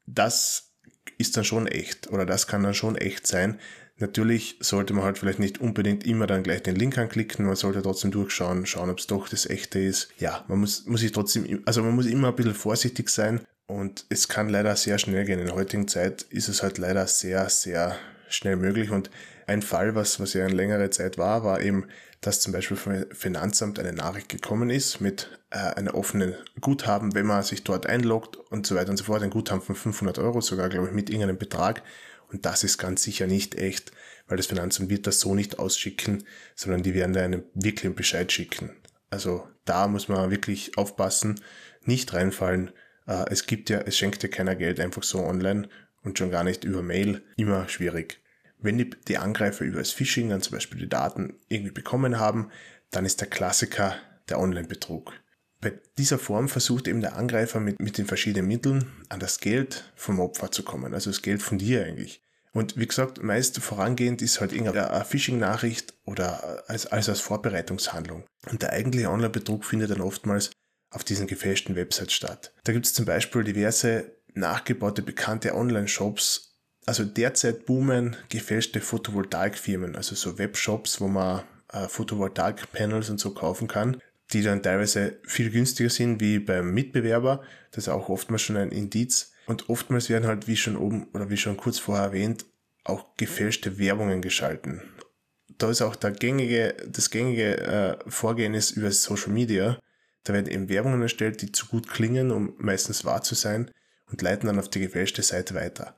das 0.05 0.75
ist 1.17 1.35
dann 1.39 1.45
schon 1.45 1.67
echt 1.67 2.11
oder 2.11 2.27
das 2.27 2.47
kann 2.47 2.63
dann 2.63 2.75
schon 2.75 2.97
echt 2.97 3.27
sein. 3.27 3.59
Natürlich 3.99 4.59
sollte 4.61 4.93
man 4.93 5.05
halt 5.05 5.17
vielleicht 5.17 5.39
nicht 5.39 5.59
unbedingt 5.59 6.05
immer 6.05 6.27
dann 6.27 6.43
gleich 6.43 6.63
den 6.63 6.77
Link 6.77 6.99
anklicken, 6.99 7.47
man 7.47 7.57
sollte 7.57 7.81
trotzdem 7.81 8.11
durchschauen, 8.11 8.67
schauen, 8.67 8.91
ob 8.91 8.99
es 8.99 9.07
doch 9.07 9.29
das 9.29 9.47
echte 9.47 9.79
ist. 9.79 10.09
Ja, 10.19 10.45
man 10.49 10.61
muss, 10.61 10.85
muss 10.87 11.01
sich 11.01 11.13
trotzdem, 11.13 11.63
also 11.65 11.83
man 11.83 11.95
muss 11.95 12.07
immer 12.07 12.29
ein 12.29 12.37
bisschen 12.37 12.55
vorsichtig 12.55 13.09
sein 13.09 13.41
und 13.67 14.05
es 14.11 14.29
kann 14.29 14.51
leider 14.51 14.77
sehr 14.77 14.99
schnell 14.99 15.25
gehen. 15.25 15.41
In 15.41 15.47
der 15.47 15.55
heutigen 15.55 15.89
Zeit 15.89 16.23
ist 16.23 16.49
es 16.49 16.63
halt 16.63 16.77
leider 16.77 17.07
sehr, 17.07 17.49
sehr 17.49 17.97
schnell 18.29 18.57
möglich. 18.57 18.91
Und 18.91 19.11
ein 19.47 19.63
Fall, 19.63 19.95
was, 19.95 20.21
was 20.21 20.35
ja 20.35 20.45
eine 20.45 20.55
längere 20.55 20.91
Zeit 20.91 21.19
war, 21.19 21.45
war 21.45 21.61
eben, 21.61 21.87
dass 22.21 22.41
zum 22.41 22.53
Beispiel 22.53 22.77
vom 22.77 23.05
Finanzamt 23.13 23.79
eine 23.79 23.93
Nachricht 23.93 24.29
gekommen 24.29 24.71
ist 24.71 25.01
mit 25.01 25.31
äh, 25.51 25.59
einem 25.59 25.95
offenen 25.95 26.35
Guthaben, 26.61 27.15
wenn 27.15 27.27
man 27.27 27.43
sich 27.43 27.65
dort 27.65 27.87
einloggt 27.87 28.37
und 28.37 28.67
so 28.67 28.75
weiter 28.75 28.91
und 28.91 28.97
so 28.97 29.05
fort, 29.05 29.23
ein 29.23 29.31
Guthaben 29.31 29.63
von 29.63 29.75
500 29.75 30.19
Euro 30.19 30.41
sogar, 30.41 30.69
glaube 30.69 30.89
ich, 30.89 30.93
mit 30.93 31.11
irgendeinem 31.11 31.39
Betrag. 31.39 31.83
Und 32.31 32.47
das 32.47 32.65
ist 32.65 32.79
ganz 32.79 33.03
sicher 33.03 33.27
nicht 33.27 33.55
echt, 33.55 33.93
weil 34.27 34.37
das 34.37 34.47
Finanzamt 34.47 34.91
wird 34.91 35.07
das 35.07 35.21
so 35.21 35.35
nicht 35.35 35.59
ausschicken, 35.59 36.25
sondern 36.55 36.83
die 36.83 36.95
werden 36.95 37.13
da 37.13 37.23
einen 37.23 37.45
wirklichen 37.55 37.95
Bescheid 37.95 38.33
schicken. 38.33 38.71
Also 39.11 39.47
da 39.65 39.87
muss 39.89 40.09
man 40.09 40.31
wirklich 40.31 40.77
aufpassen, 40.77 41.41
nicht 41.85 42.13
reinfallen. 42.13 42.73
Äh, 43.07 43.27
es 43.31 43.47
gibt 43.47 43.71
ja, 43.71 43.81
es 43.81 43.97
schenkt 43.97 44.23
ja 44.23 44.29
keiner 44.29 44.57
Geld 44.57 44.81
einfach 44.81 45.03
so 45.03 45.21
online 45.21 45.69
und 46.03 46.19
schon 46.19 46.31
gar 46.31 46.45
nicht 46.45 46.65
über 46.65 46.83
Mail 46.83 47.23
immer 47.37 47.69
schwierig. 47.69 48.21
Wenn 48.59 48.79
die, 48.79 48.91
die 49.09 49.19
Angreifer 49.19 49.65
über 49.65 49.79
das 49.79 49.91
Phishing 49.91 50.31
dann 50.31 50.43
zum 50.43 50.55
Beispiel 50.55 50.81
die 50.81 50.89
Daten 50.89 51.35
irgendwie 51.49 51.73
bekommen 51.73 52.19
haben, 52.19 52.51
dann 52.91 53.05
ist 53.05 53.21
der 53.21 53.29
Klassiker 53.29 53.97
der 54.29 54.41
Online-Betrug. 54.41 55.13
Bei 55.67 55.81
dieser 55.99 56.21
Form 56.21 56.49
versucht 56.49 56.87
eben 56.87 57.01
der 57.01 57.17
Angreifer 57.17 57.59
mit, 57.59 57.81
mit 57.81 57.99
den 57.99 58.07
verschiedenen 58.07 58.47
Mitteln 58.47 58.93
an 59.09 59.19
das 59.19 59.41
Geld 59.41 59.91
vom 59.97 60.21
Opfer 60.21 60.53
zu 60.53 60.63
kommen, 60.63 60.95
also 60.95 61.11
das 61.11 61.23
Geld 61.23 61.43
von 61.43 61.59
dir 61.59 61.85
eigentlich. 61.85 62.23
Und 62.53 62.77
wie 62.77 62.87
gesagt, 62.87 63.21
meist 63.21 63.59
vorangehend 63.59 64.23
ist 64.23 64.41
halt 64.41 64.53
irgendeine 64.53 65.05
Phishing-Nachricht 65.05 65.95
oder 66.05 66.63
als, 66.69 66.87
als 66.87 67.09
als 67.09 67.19
Vorbereitungshandlung. 67.19 68.23
Und 68.49 68.63
der 68.63 68.75
eigentliche 68.75 69.11
Online-Betrug 69.11 69.65
findet 69.65 69.91
dann 69.91 70.03
oftmals 70.03 70.53
auf 70.91 71.03
diesen 71.03 71.27
gefälschten 71.27 71.75
Websites 71.75 72.13
statt. 72.13 72.53
Da 72.63 72.73
gibt 72.73 72.87
es 72.87 72.95
zum 72.95 73.05
Beispiel 73.05 73.43
diverse 73.43 74.13
nachgebaute 74.35 75.03
bekannte 75.03 75.57
Online-Shops. 75.57 76.61
Also 76.87 77.05
derzeit 77.05 77.67
boomen 77.67 78.15
gefälschte 78.29 78.81
Photovoltaikfirmen, 78.81 79.97
also 79.97 80.15
so 80.15 80.39
Webshops, 80.39 81.01
wo 81.01 81.09
man 81.09 81.43
äh, 81.73 81.89
Photovoltaik-Panels 81.89 83.11
und 83.11 83.19
so 83.19 83.35
kaufen 83.35 83.67
kann, 83.67 84.01
die 84.33 84.43
dann 84.43 84.63
teilweise 84.63 85.19
viel 85.25 85.51
günstiger 85.51 85.91
sind 85.91 86.21
wie 86.21 86.39
beim 86.39 86.73
Mitbewerber. 86.75 87.43
Das 87.71 87.85
ist 87.85 87.89
auch 87.89 88.09
oftmals 88.09 88.43
schon 88.43 88.57
ein 88.57 88.73
Indiz. 88.73 89.33
Und 89.47 89.69
oftmals 89.69 90.11
werden 90.11 90.27
halt, 90.27 90.49
wie 90.49 90.57
schon 90.57 90.77
oben 90.77 91.07
oder 91.13 91.31
wie 91.31 91.37
schon 91.37 91.57
kurz 91.57 91.79
vorher 91.79 92.07
erwähnt, 92.07 92.45
auch 92.85 93.17
gefälschte 93.17 93.79
Werbungen 93.79 94.21
geschalten. 94.21 94.83
Da 95.59 95.71
ist 95.71 95.83
auch 95.83 95.97
der 95.97 96.11
gängige, 96.11 96.75
das 96.87 97.11
gängige 97.11 97.59
äh, 97.59 97.97
Vorgehen 98.11 98.55
ist 98.55 98.73
über 98.73 98.91
Social 98.91 99.33
Media. 99.33 99.79
Da 100.25 100.33
werden 100.33 100.51
eben 100.51 100.69
Werbungen 100.69 101.01
erstellt, 101.03 101.41
die 101.43 101.53
zu 101.53 101.67
gut 101.67 101.89
klingen, 101.89 102.31
um 102.33 102.55
meistens 102.59 103.05
wahr 103.05 103.23
zu 103.23 103.35
sein 103.35 103.71
und 104.11 104.23
leiten 104.23 104.49
dann 104.49 104.59
auf 104.59 104.69
die 104.69 104.81
gefälschte 104.81 105.23
Seite 105.23 105.55
weiter. 105.55 105.97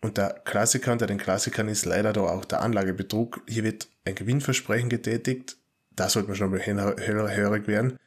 Und 0.00 0.16
der 0.16 0.40
Klassiker 0.44 0.92
unter 0.92 1.06
den 1.06 1.18
Klassikern 1.18 1.68
ist 1.68 1.84
leider 1.84 2.12
da 2.12 2.22
auch 2.22 2.44
der 2.44 2.62
Anlagebetrug. 2.62 3.42
Hier 3.46 3.64
wird 3.64 3.88
ein 4.04 4.14
Gewinnversprechen 4.14 4.88
getätigt. 4.88 5.56
Da 6.00 6.08
sollte 6.08 6.28
man 6.28 6.36
schon 6.38 6.50
mal 6.50 6.60
hellhörig 6.60 7.66
werden. 7.66 7.98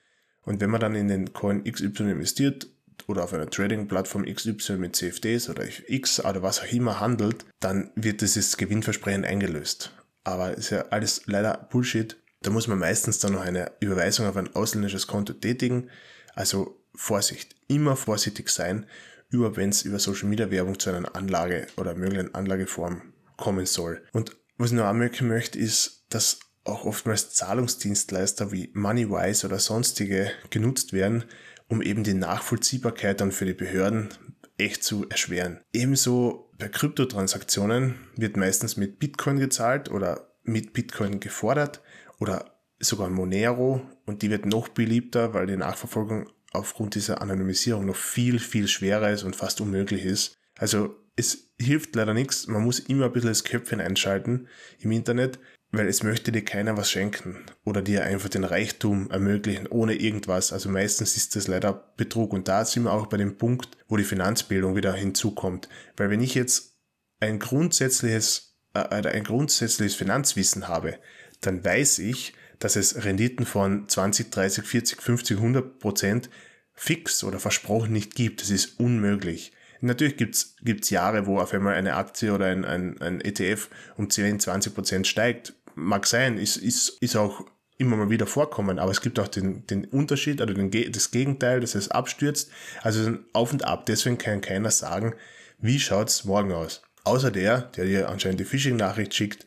Und 0.41 0.59
wenn 0.61 0.71
man 0.71 0.81
dann 0.81 0.95
in 0.95 1.09
den 1.09 1.31
Coin 1.31 1.63
XY 1.63 2.09
investiert 2.09 2.67
oder 3.05 3.23
auf 3.23 3.33
einer 3.33 3.47
Trading-Plattform 3.47 4.25
XY 4.25 4.77
mit 4.77 4.95
CFDs 4.95 5.47
oder 5.47 5.63
X 5.87 6.19
oder 6.25 6.41
was 6.41 6.61
auch 6.61 6.71
immer 6.73 6.99
handelt, 6.99 7.45
dann 7.59 7.91
wird 7.95 8.21
dieses 8.21 8.57
Gewinnversprechen 8.57 9.25
eingelöst. 9.25 9.93
Aber 10.23 10.57
ist 10.57 10.71
ja 10.71 10.85
alles 10.89 11.21
leider 11.27 11.67
Bullshit. 11.69 12.17
Da 12.41 12.49
muss 12.49 12.67
man 12.67 12.79
meistens 12.79 13.19
dann 13.19 13.33
noch 13.33 13.41
eine 13.41 13.71
Überweisung 13.79 14.25
auf 14.25 14.37
ein 14.37 14.55
ausländisches 14.55 15.05
Konto 15.05 15.33
tätigen. 15.33 15.91
Also 16.33 16.83
Vorsicht, 16.95 17.55
immer 17.67 17.95
vorsichtig 17.95 18.49
sein 18.49 18.87
über 19.29 19.55
wenn 19.55 19.69
es 19.69 19.81
über 19.83 19.99
Social 19.99 20.29
Media 20.29 20.51
Werbung 20.51 20.79
zu 20.79 20.89
einer 20.91 21.15
Anlage 21.15 21.67
oder 21.77 21.95
möglichen 21.95 22.33
Anlageform 22.33 23.13
kommen 23.37 23.65
soll. 23.65 24.03
Und 24.13 24.35
was 24.57 24.71
ich 24.71 24.77
noch 24.77 24.85
anmerken 24.85 25.27
möchte, 25.27 25.57
ist, 25.59 26.05
dass 26.09 26.39
auch 26.63 26.85
oftmals 26.85 27.31
Zahlungsdienstleister 27.31 28.51
wie 28.51 28.69
Moneywise 28.73 29.47
oder 29.47 29.59
sonstige 29.59 30.31
genutzt 30.49 30.93
werden, 30.93 31.25
um 31.67 31.81
eben 31.81 32.03
die 32.03 32.13
Nachvollziehbarkeit 32.13 33.21
dann 33.21 33.31
für 33.31 33.45
die 33.45 33.53
Behörden 33.53 34.09
echt 34.57 34.83
zu 34.83 35.07
erschweren. 35.09 35.59
Ebenso 35.73 36.51
bei 36.57 36.67
Kryptotransaktionen 36.67 37.95
wird 38.15 38.37
meistens 38.37 38.77
mit 38.77 38.99
Bitcoin 38.99 39.39
gezahlt 39.39 39.89
oder 39.89 40.33
mit 40.43 40.73
Bitcoin 40.73 41.19
gefordert 41.19 41.81
oder 42.19 42.53
sogar 42.79 43.09
Monero 43.09 43.81
und 44.05 44.21
die 44.21 44.29
wird 44.29 44.45
noch 44.45 44.67
beliebter, 44.69 45.33
weil 45.33 45.47
die 45.47 45.57
Nachverfolgung 45.57 46.29
aufgrund 46.51 46.95
dieser 46.95 47.21
Anonymisierung 47.21 47.85
noch 47.85 47.95
viel, 47.95 48.39
viel 48.39 48.67
schwerer 48.67 49.09
ist 49.09 49.23
und 49.23 49.35
fast 49.35 49.61
unmöglich 49.61 50.05
ist. 50.05 50.37
Also 50.57 50.95
es 51.15 51.53
hilft 51.59 51.95
leider 51.95 52.13
nichts, 52.13 52.47
man 52.47 52.63
muss 52.63 52.79
immer 52.79 53.05
ein 53.05 53.13
bisschen 53.13 53.29
das 53.29 53.43
Köpfchen 53.43 53.81
einschalten 53.81 54.47
im 54.79 54.91
Internet, 54.91 55.39
weil 55.73 55.87
es 55.87 56.03
möchte 56.03 56.31
dir 56.31 56.45
keiner 56.45 56.77
was 56.77 56.91
schenken 56.91 57.35
oder 57.65 57.81
dir 57.81 58.03
einfach 58.03 58.29
den 58.29 58.43
Reichtum 58.43 59.09
ermöglichen 59.09 59.65
ohne 59.65 59.95
irgendwas. 59.95 60.53
Also 60.53 60.69
meistens 60.69 61.17
ist 61.17 61.35
das 61.35 61.47
leider 61.47 61.73
Betrug 61.97 62.31
und 62.31 62.47
da 62.47 62.63
sind 62.63 62.83
wir 62.83 62.93
auch 62.93 63.07
bei 63.07 63.17
dem 63.17 63.37
Punkt, 63.39 63.69
wo 63.87 63.97
die 63.97 64.03
Finanzbildung 64.03 64.75
wieder 64.75 64.93
hinzukommt. 64.93 65.67
Weil 65.97 66.11
wenn 66.11 66.21
ich 66.21 66.35
jetzt 66.35 66.77
ein 67.19 67.39
grundsätzliches, 67.39 68.55
äh, 68.75 68.79
ein 68.79 69.23
grundsätzliches 69.23 69.95
Finanzwissen 69.95 70.67
habe, 70.67 70.99
dann 71.41 71.65
weiß 71.65 71.99
ich, 71.99 72.33
dass 72.59 72.75
es 72.75 73.03
Renditen 73.03 73.47
von 73.47 73.89
20, 73.89 74.29
30, 74.29 74.65
40, 74.65 75.01
50, 75.01 75.37
100 75.37 75.79
Prozent 75.79 76.29
fix 76.73 77.23
oder 77.23 77.39
versprochen 77.39 77.93
nicht 77.93 78.13
gibt. 78.13 78.41
Das 78.41 78.51
ist 78.51 78.79
unmöglich. 78.79 79.53
Natürlich 79.81 80.15
gibt's 80.15 80.55
gibt's 80.61 80.91
Jahre, 80.91 81.25
wo 81.25 81.39
auf 81.39 81.53
einmal 81.53 81.73
eine 81.73 81.95
Aktie 81.95 82.31
oder 82.31 82.45
ein, 82.45 82.63
ein, 82.63 83.01
ein 83.01 83.19
ETF 83.19 83.69
um 83.97 84.09
10, 84.09 84.39
20 84.39 84.73
Prozent 84.73 85.07
steigt. 85.07 85.55
Mag 85.75 86.05
sein, 86.05 86.37
ist, 86.37 86.57
ist, 86.57 86.89
ist 87.01 87.15
auch 87.15 87.45
immer 87.77 87.97
mal 87.97 88.09
wieder 88.09 88.27
vorkommen, 88.27 88.79
aber 88.79 88.91
es 88.91 89.01
gibt 89.01 89.19
auch 89.19 89.27
den, 89.27 89.65
den 89.67 89.85
Unterschied 89.85 90.41
oder 90.41 90.53
den, 90.53 90.71
das 90.91 91.11
Gegenteil, 91.11 91.59
dass 91.59 91.75
es 91.75 91.89
abstürzt. 91.89 92.51
Also 92.81 93.17
auf 93.33 93.51
und 93.51 93.65
ab. 93.65 93.85
Deswegen 93.85 94.17
kann 94.17 94.41
keiner 94.41 94.71
sagen, 94.71 95.15
wie 95.59 95.79
schaut's 95.79 96.23
morgen 96.23 96.51
aus. 96.51 96.81
Außer 97.03 97.31
der, 97.31 97.61
der 97.61 97.85
dir 97.85 98.09
anscheinend 98.09 98.39
die 98.39 98.45
Phishing-Nachricht 98.45 99.13
schickt, 99.13 99.45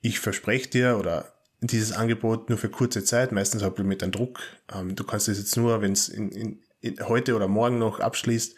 ich 0.00 0.20
verspreche 0.20 0.68
dir 0.68 0.96
oder 0.98 1.32
dieses 1.60 1.92
Angebot 1.92 2.48
nur 2.48 2.58
für 2.58 2.68
kurze 2.68 3.04
Zeit, 3.04 3.32
meistens 3.32 3.62
auch 3.62 3.76
mit 3.78 4.02
einem 4.02 4.12
Druck. 4.12 4.40
Ähm, 4.72 4.94
du 4.94 5.04
kannst 5.04 5.28
es 5.28 5.38
jetzt 5.38 5.56
nur, 5.56 5.80
wenn 5.80 5.92
es 5.92 6.08
in, 6.08 6.30
in, 6.30 6.62
in 6.80 7.08
heute 7.08 7.36
oder 7.36 7.48
morgen 7.48 7.78
noch 7.78 8.00
abschließt 8.00 8.56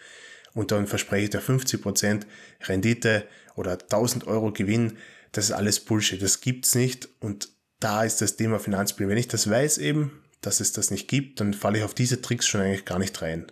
und 0.54 0.72
dann 0.72 0.86
verspreche 0.86 1.24
ich 1.24 1.30
dir 1.30 1.42
50% 1.42 2.22
Rendite 2.62 3.24
oder 3.56 3.72
1000 3.72 4.26
Euro 4.26 4.52
Gewinn. 4.52 4.96
Das 5.34 5.46
ist 5.46 5.52
alles 5.52 5.80
Bullshit. 5.80 6.22
Das 6.22 6.40
gibt's 6.40 6.74
nicht 6.74 7.08
und 7.20 7.48
da 7.80 8.04
ist 8.04 8.22
das 8.22 8.36
Thema 8.36 8.58
Finanzbildung. 8.58 9.10
Wenn 9.10 9.18
ich 9.18 9.28
das 9.28 9.50
weiß 9.50 9.78
eben, 9.78 10.22
dass 10.40 10.60
es 10.60 10.72
das 10.72 10.90
nicht 10.90 11.08
gibt, 11.08 11.40
dann 11.40 11.52
falle 11.52 11.78
ich 11.78 11.84
auf 11.84 11.92
diese 11.92 12.22
Tricks 12.22 12.46
schon 12.46 12.60
eigentlich 12.60 12.84
gar 12.84 12.98
nicht 12.98 13.20
rein. 13.20 13.46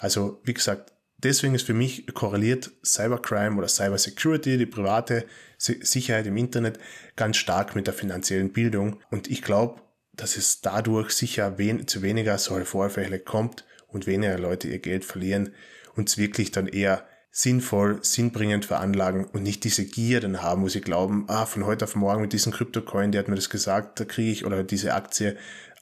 Also, 0.00 0.40
wie 0.44 0.54
gesagt, 0.54 0.92
deswegen 1.18 1.54
ist 1.54 1.66
für 1.66 1.74
mich 1.74 2.06
korreliert 2.14 2.70
Cybercrime 2.84 3.56
oder 3.56 3.68
Cybersecurity, 3.68 4.58
die 4.58 4.66
private 4.66 5.24
Sicherheit 5.56 6.26
im 6.26 6.36
Internet, 6.36 6.78
ganz 7.16 7.36
stark 7.36 7.76
mit 7.76 7.86
der 7.86 7.94
finanziellen 7.94 8.52
Bildung. 8.52 9.00
Und 9.10 9.30
ich 9.30 9.42
glaube, 9.42 9.82
dass 10.12 10.36
es 10.36 10.60
dadurch 10.62 11.12
sicher 11.12 11.58
wen 11.58 11.86
zu 11.86 12.02
weniger 12.02 12.38
solche 12.38 12.66
Vorfälle 12.66 13.20
kommt 13.20 13.64
und 13.86 14.06
weniger 14.06 14.38
Leute 14.38 14.68
ihr 14.68 14.80
Geld 14.80 15.04
verlieren 15.04 15.54
und 15.94 16.08
es 16.08 16.18
wirklich 16.18 16.50
dann 16.50 16.66
eher 16.66 17.06
sinnvoll, 17.30 18.00
sinnbringend 18.02 18.64
veranlagen 18.64 19.24
und 19.24 19.42
nicht 19.42 19.64
diese 19.64 19.84
Gier 19.84 20.20
dann 20.20 20.42
haben, 20.42 20.62
wo 20.62 20.68
sie 20.68 20.80
glauben, 20.80 21.24
ah, 21.28 21.46
von 21.46 21.64
heute 21.64 21.84
auf 21.84 21.94
morgen 21.94 22.22
mit 22.22 22.32
diesem 22.32 22.52
Kryptocoin, 22.52 23.12
der 23.12 23.20
hat 23.20 23.28
mir 23.28 23.36
das 23.36 23.50
gesagt, 23.50 24.00
da 24.00 24.04
kriege 24.04 24.32
ich, 24.32 24.44
oder 24.44 24.64
diese 24.64 24.94
Aktie, 24.94 25.36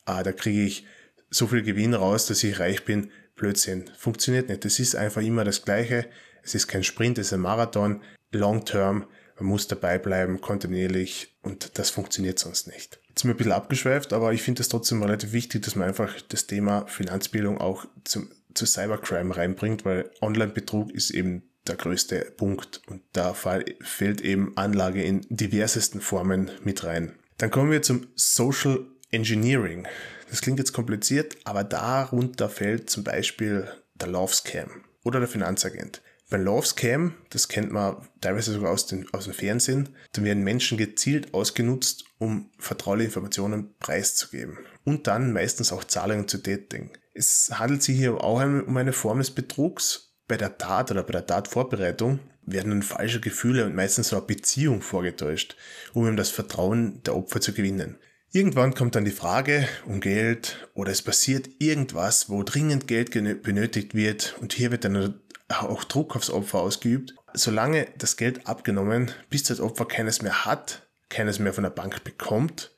ah, 0.05 0.23
da 0.23 0.33
kriege 0.33 0.64
ich 0.64 0.87
so 1.31 1.47
viel 1.47 1.62
Gewinn 1.62 1.95
raus, 1.95 2.26
dass 2.26 2.45
ich 2.45 2.59
reich 2.59 2.85
bin. 2.85 3.11
Blödsinn. 3.35 3.90
Funktioniert 3.97 4.49
nicht. 4.49 4.64
Es 4.64 4.78
ist 4.81 4.97
einfach 4.97 5.23
immer 5.23 5.45
das 5.45 5.64
Gleiche. 5.64 6.07
Es 6.43 6.55
ist 6.55 6.67
kein 6.67 6.83
Sprint, 6.83 7.19
es 7.19 7.28
ist 7.28 7.33
ein 7.35 7.40
Marathon, 7.40 8.02
long 8.33 8.64
term. 8.64 9.07
Man 9.37 9.47
muss 9.47 9.69
dabei 9.69 9.99
bleiben, 9.99 10.40
kontinuierlich 10.40 11.37
und 11.43 11.78
das 11.78 11.90
funktioniert 11.90 12.40
sonst 12.40 12.67
nicht. 12.67 12.99
Jetzt 13.09 13.23
sind 13.23 13.28
wir 13.28 13.35
ein 13.35 13.37
bisschen 13.37 13.52
abgeschweift, 13.52 14.12
aber 14.12 14.33
ich 14.33 14.43
finde 14.43 14.62
es 14.62 14.69
trotzdem 14.69 15.02
relativ 15.02 15.33
wichtig, 15.33 15.62
dass 15.62 15.76
man 15.76 15.87
einfach 15.87 16.21
das 16.28 16.49
Thema 16.49 16.87
Finanzbildung 16.87 17.59
auch 17.59 17.87
zum, 18.05 18.28
zu 18.55 18.67
Cybercrime 18.67 19.37
reinbringt, 19.37 19.85
weil 19.85 20.11
Online-Betrug 20.21 20.90
ist 20.93 21.11
eben 21.11 21.43
der 21.67 21.76
größte 21.76 22.33
Punkt 22.37 22.81
und 22.87 23.02
da 23.12 23.35
fällt 23.35 24.21
eben 24.21 24.57
Anlage 24.57 25.02
in 25.02 25.26
diversesten 25.28 26.00
Formen 26.00 26.50
mit 26.64 26.85
rein. 26.85 27.19
Dann 27.37 27.50
kommen 27.50 27.71
wir 27.71 27.83
zum 27.83 28.07
Social 28.17 28.87
Engineering. 29.11 29.87
Das 30.31 30.40
klingt 30.40 30.59
jetzt 30.59 30.73
kompliziert, 30.73 31.37
aber 31.45 31.64
darunter 31.64 32.49
fällt 32.49 32.90
zum 32.90 33.05
Beispiel 33.05 33.69
der 33.95 34.09
Love 34.09 34.35
Scam 34.35 34.85
oder 35.05 35.21
der 35.21 35.28
Finanzagent. 35.28 36.02
Beim 36.31 36.43
Love 36.43 36.67
Scam, 36.67 37.14
das 37.31 37.49
kennt 37.49 37.73
man 37.73 38.07
teilweise 38.21 38.52
sogar 38.52 38.71
aus, 38.71 38.87
den, 38.87 39.07
aus 39.14 39.25
dem 39.25 39.33
Fernsehen, 39.33 39.97
da 40.12 40.23
werden 40.23 40.45
Menschen 40.45 40.76
gezielt 40.76 41.33
ausgenutzt, 41.33 42.05
um 42.19 42.50
vertrauliche 42.59 43.07
Informationen 43.07 43.75
preiszugeben 43.78 44.59
und 44.88 45.07
dann 45.07 45.33
meistens 45.33 45.73
auch 45.73 45.85
Zahlungen 45.85 46.28
zu 46.28 46.38
tätigen. 46.38 46.90
Es 47.12 47.50
handelt 47.52 47.83
sich 47.83 47.99
hier 47.99 48.23
auch 48.25 48.42
um 48.42 48.76
eine 48.76 48.92
Form 48.92 49.18
des 49.18 49.30
Betrugs. 49.30 50.14
Bei 50.26 50.37
der 50.37 50.57
Tat 50.57 50.90
oder 50.90 51.02
bei 51.02 51.12
der 51.12 51.26
Tatvorbereitung 51.26 52.21
werden 52.42 52.71
dann 52.71 52.83
falsche 52.83 53.21
Gefühle 53.21 53.66
und 53.66 53.75
meistens 53.75 54.12
eine 54.12 54.23
Beziehung 54.23 54.80
vorgetäuscht, 54.80 55.57
um 55.92 56.07
ihm 56.07 56.16
das 56.16 56.30
Vertrauen 56.30 57.02
der 57.04 57.16
Opfer 57.16 57.40
zu 57.40 57.52
gewinnen. 57.52 57.99
Irgendwann 58.33 58.75
kommt 58.75 58.95
dann 58.95 59.04
die 59.04 59.11
Frage 59.11 59.68
um 59.87 60.00
Geld 60.00 60.68
oder 60.75 60.92
es 60.92 61.02
passiert 61.02 61.49
irgendwas, 61.59 62.28
wo 62.28 62.42
dringend 62.42 62.87
Geld 62.87 63.11
benötigt 63.12 63.95
wird 63.95 64.37
und 64.40 64.52
hier 64.52 64.71
wird 64.71 64.85
dann 64.85 65.21
auch 65.49 65.85
Druck 65.85 66.14
aufs 66.14 66.30
Opfer 66.30 66.61
ausgeübt. 66.61 67.14
Solange 67.35 67.88
das 67.99 68.16
Geld 68.16 68.47
abgenommen, 68.47 69.11
bis 69.28 69.45
das 69.45 69.61
Opfer 69.61 69.87
keines 69.87 70.23
mehr 70.23 70.45
hat, 70.45 70.87
keines 71.09 71.38
mehr 71.38 71.54
von 71.54 71.64
der 71.64 71.71
Bank 71.71 72.04
bekommt 72.04 72.71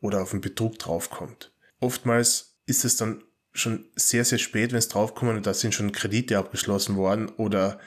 oder 0.00 0.22
auf 0.22 0.30
den 0.30 0.40
Betrug 0.40 0.78
draufkommt. 0.78 1.52
Oftmals 1.80 2.56
ist 2.66 2.84
es 2.84 2.96
dann 2.96 3.22
schon 3.52 3.86
sehr, 3.96 4.24
sehr 4.24 4.38
spät, 4.38 4.72
wenn 4.72 4.78
es 4.78 4.88
draufkommt 4.88 5.36
und 5.36 5.46
da 5.46 5.54
sind 5.54 5.74
schon 5.74 5.92
Kredite 5.92 6.38
abgeschlossen 6.38 6.96
worden 6.96 7.28
oder 7.36 7.80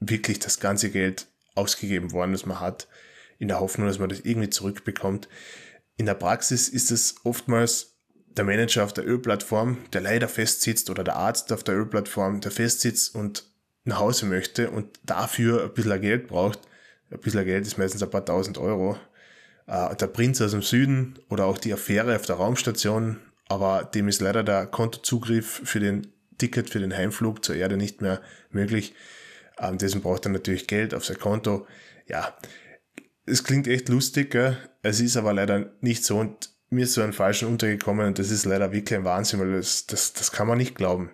wirklich 0.00 0.38
das 0.38 0.60
ganze 0.60 0.90
Geld 0.90 1.26
ausgegeben 1.54 2.12
worden, 2.12 2.32
das 2.32 2.46
man 2.46 2.60
hat, 2.60 2.86
in 3.38 3.48
der 3.48 3.60
Hoffnung, 3.60 3.86
dass 3.86 3.98
man 3.98 4.08
das 4.08 4.20
irgendwie 4.20 4.50
zurückbekommt. 4.50 5.28
In 5.96 6.06
der 6.06 6.14
Praxis 6.14 6.68
ist 6.68 6.90
es 6.90 7.16
oftmals 7.24 7.96
der 8.36 8.44
Manager 8.44 8.84
auf 8.84 8.92
der 8.92 9.06
Ölplattform, 9.06 9.78
der 9.92 10.02
leider 10.02 10.28
festsitzt 10.28 10.90
oder 10.90 11.04
der 11.04 11.16
Arzt 11.16 11.52
auf 11.52 11.64
der 11.64 11.74
Ölplattform, 11.74 12.40
der 12.40 12.50
festsitzt 12.50 13.14
und 13.14 13.44
nach 13.84 14.00
Hause 14.00 14.26
möchte 14.26 14.70
und 14.70 14.98
dafür 15.04 15.64
ein 15.64 15.72
bisschen 15.72 16.00
Geld 16.00 16.28
braucht. 16.28 16.60
Ein 17.10 17.20
bisschen 17.20 17.44
Geld 17.44 17.66
ist 17.66 17.78
meistens 17.78 18.02
ein 18.02 18.10
paar 18.10 18.24
tausend 18.24 18.58
Euro. 18.58 18.98
Äh, 19.66 19.96
der 19.96 20.08
Prinz 20.08 20.40
aus 20.42 20.50
dem 20.50 20.62
Süden 20.62 21.18
oder 21.28 21.46
auch 21.46 21.56
die 21.56 21.72
Affäre 21.72 22.16
auf 22.16 22.26
der 22.26 22.36
Raumstation, 22.36 23.18
aber 23.48 23.84
dem 23.84 24.08
ist 24.08 24.20
leider 24.20 24.42
der 24.42 24.66
Kontozugriff 24.66 25.62
für 25.64 25.80
den 25.80 26.08
Ticket 26.38 26.70
für 26.70 26.80
den 26.80 26.96
Heimflug 26.96 27.44
zur 27.44 27.56
Erde 27.56 27.76
nicht 27.76 28.02
mehr 28.02 28.20
möglich. 28.50 28.94
Ähm, 29.58 29.78
dessen 29.78 30.02
braucht 30.02 30.26
er 30.26 30.32
natürlich 30.32 30.66
Geld 30.66 30.94
auf 30.94 31.04
sein 31.04 31.18
Konto. 31.18 31.66
Ja, 32.06 32.36
es 33.24 33.42
klingt 33.42 33.66
echt 33.66 33.88
lustig, 33.88 34.30
gell? 34.30 34.56
es 34.82 35.00
ist 35.00 35.16
aber 35.16 35.32
leider 35.32 35.72
nicht 35.80 36.04
so 36.04 36.18
und 36.18 36.50
mir 36.68 36.84
ist 36.84 36.94
so 36.94 37.02
ein 37.02 37.12
falschen 37.12 37.48
untergekommen 37.48 38.06
und 38.06 38.18
das 38.18 38.30
ist 38.30 38.44
leider 38.44 38.72
wirklich 38.72 38.98
ein 38.98 39.04
Wahnsinn, 39.04 39.40
weil 39.40 39.52
das, 39.52 39.86
das, 39.86 40.12
das 40.12 40.32
kann 40.32 40.46
man 40.46 40.58
nicht 40.58 40.74
glauben. 40.74 41.10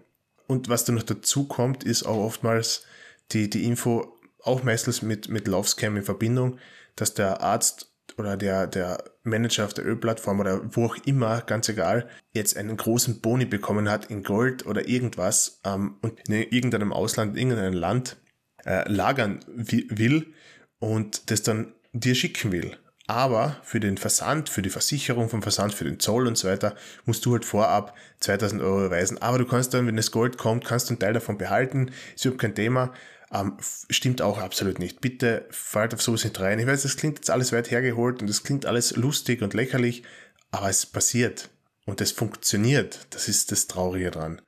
Und 0.46 0.68
was 0.68 0.84
dann 0.84 0.96
noch 0.96 1.02
dazu 1.02 1.46
kommt, 1.46 1.84
ist 1.84 2.04
auch 2.04 2.18
oftmals 2.18 2.84
die, 3.32 3.48
die 3.48 3.64
Info, 3.64 4.18
auch 4.42 4.62
meistens 4.62 5.02
mit, 5.02 5.28
mit 5.28 5.48
Scam 5.64 5.96
in 5.96 6.02
Verbindung, 6.02 6.58
dass 6.96 7.14
der 7.14 7.42
Arzt 7.42 7.91
oder 8.18 8.36
der, 8.36 8.66
der 8.66 9.02
Manager 9.22 9.64
auf 9.64 9.74
der 9.74 9.86
Ölplattform 9.86 10.40
oder 10.40 10.60
wo 10.74 10.86
auch 10.86 10.96
immer, 11.04 11.40
ganz 11.42 11.68
egal, 11.68 12.08
jetzt 12.32 12.56
einen 12.56 12.76
großen 12.76 13.20
Boni 13.20 13.44
bekommen 13.44 13.88
hat 13.88 14.06
in 14.10 14.22
Gold 14.22 14.66
oder 14.66 14.88
irgendwas 14.88 15.60
ähm, 15.64 15.96
und 16.02 16.28
in 16.28 16.34
irgendeinem 16.34 16.92
Ausland, 16.92 17.36
in 17.36 17.50
irgendeinem 17.50 17.74
Land 17.74 18.16
äh, 18.64 18.88
lagern 18.90 19.40
will 19.46 20.34
und 20.78 21.30
das 21.30 21.42
dann 21.42 21.74
dir 21.92 22.14
schicken 22.14 22.52
will. 22.52 22.76
Aber 23.08 23.56
für 23.62 23.80
den 23.80 23.98
Versand, 23.98 24.48
für 24.48 24.62
die 24.62 24.70
Versicherung 24.70 25.28
vom 25.28 25.42
Versand, 25.42 25.74
für 25.74 25.84
den 25.84 25.98
Zoll 25.98 26.26
und 26.26 26.38
so 26.38 26.48
weiter, 26.48 26.74
musst 27.04 27.26
du 27.26 27.32
halt 27.32 27.44
vorab 27.44 27.94
2000 28.20 28.62
Euro 28.62 28.86
überweisen. 28.86 29.20
Aber 29.20 29.38
du 29.38 29.44
kannst 29.44 29.74
dann, 29.74 29.86
wenn 29.86 29.96
das 29.96 30.12
Gold 30.12 30.38
kommt, 30.38 30.64
kannst 30.64 30.88
du 30.88 30.92
einen 30.92 31.00
Teil 31.00 31.12
davon 31.12 31.36
behalten. 31.36 31.90
Ist 32.14 32.24
überhaupt 32.24 32.40
kein 32.40 32.54
Thema. 32.54 32.92
Ähm, 33.32 33.56
stimmt 33.60 34.20
auch 34.20 34.38
absolut 34.38 34.78
nicht. 34.78 35.00
Bitte 35.00 35.46
fallt 35.50 35.94
auf 35.94 36.02
sowas 36.02 36.24
nicht 36.24 36.38
rein. 36.38 36.58
Ich 36.58 36.66
weiß, 36.66 36.82
das 36.82 36.96
klingt 36.96 37.18
jetzt 37.18 37.30
alles 37.30 37.52
weit 37.52 37.70
hergeholt 37.70 38.20
und 38.20 38.28
das 38.28 38.42
klingt 38.42 38.66
alles 38.66 38.94
lustig 38.96 39.42
und 39.42 39.54
lächerlich, 39.54 40.02
aber 40.50 40.68
es 40.68 40.84
passiert 40.84 41.48
und 41.86 42.00
es 42.00 42.12
funktioniert. 42.12 43.06
Das 43.10 43.28
ist 43.28 43.50
das 43.50 43.68
Traurige 43.68 44.10
dran. 44.10 44.42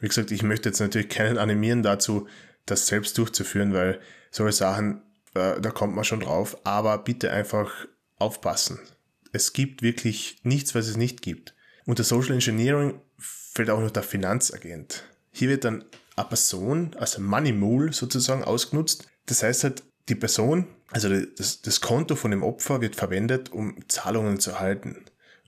Wie 0.00 0.08
gesagt, 0.08 0.30
ich 0.30 0.42
möchte 0.42 0.68
jetzt 0.68 0.80
natürlich 0.80 1.08
keinen 1.08 1.38
animieren 1.38 1.82
dazu, 1.82 2.26
das 2.64 2.86
selbst 2.86 3.16
durchzuführen, 3.18 3.74
weil 3.74 4.00
solche 4.30 4.56
Sachen 4.56 5.02
äh, 5.36 5.60
da 5.60 5.70
kommt 5.70 5.94
man 5.94 6.04
schon 6.04 6.20
drauf, 6.20 6.56
aber 6.64 6.98
bitte 6.98 7.30
einfach 7.30 7.86
aufpassen. 8.16 8.78
Es 9.32 9.52
gibt 9.52 9.82
wirklich 9.82 10.38
nichts, 10.42 10.74
was 10.74 10.88
es 10.88 10.96
nicht 10.96 11.20
gibt. 11.22 11.54
Unter 11.84 12.04
Social 12.04 12.32
Engineering 12.32 13.00
fällt 13.18 13.70
auch 13.70 13.80
noch 13.80 13.90
der 13.90 14.02
Finanzagent. 14.02 15.04
Hier 15.30 15.50
wird 15.50 15.64
dann 15.64 15.84
eine 16.16 16.28
Person, 16.28 16.94
also 16.98 17.20
Money 17.20 17.52
Mule 17.52 17.92
sozusagen 17.92 18.44
ausgenutzt. 18.44 19.06
Das 19.26 19.42
heißt 19.42 19.64
halt, 19.64 19.82
die 20.08 20.14
Person, 20.14 20.66
also 20.90 21.08
das, 21.08 21.62
das 21.62 21.80
Konto 21.80 22.16
von 22.16 22.30
dem 22.30 22.42
Opfer 22.42 22.80
wird 22.80 22.96
verwendet, 22.96 23.52
um 23.52 23.76
Zahlungen 23.88 24.40
zu 24.40 24.52
erhalten 24.52 25.04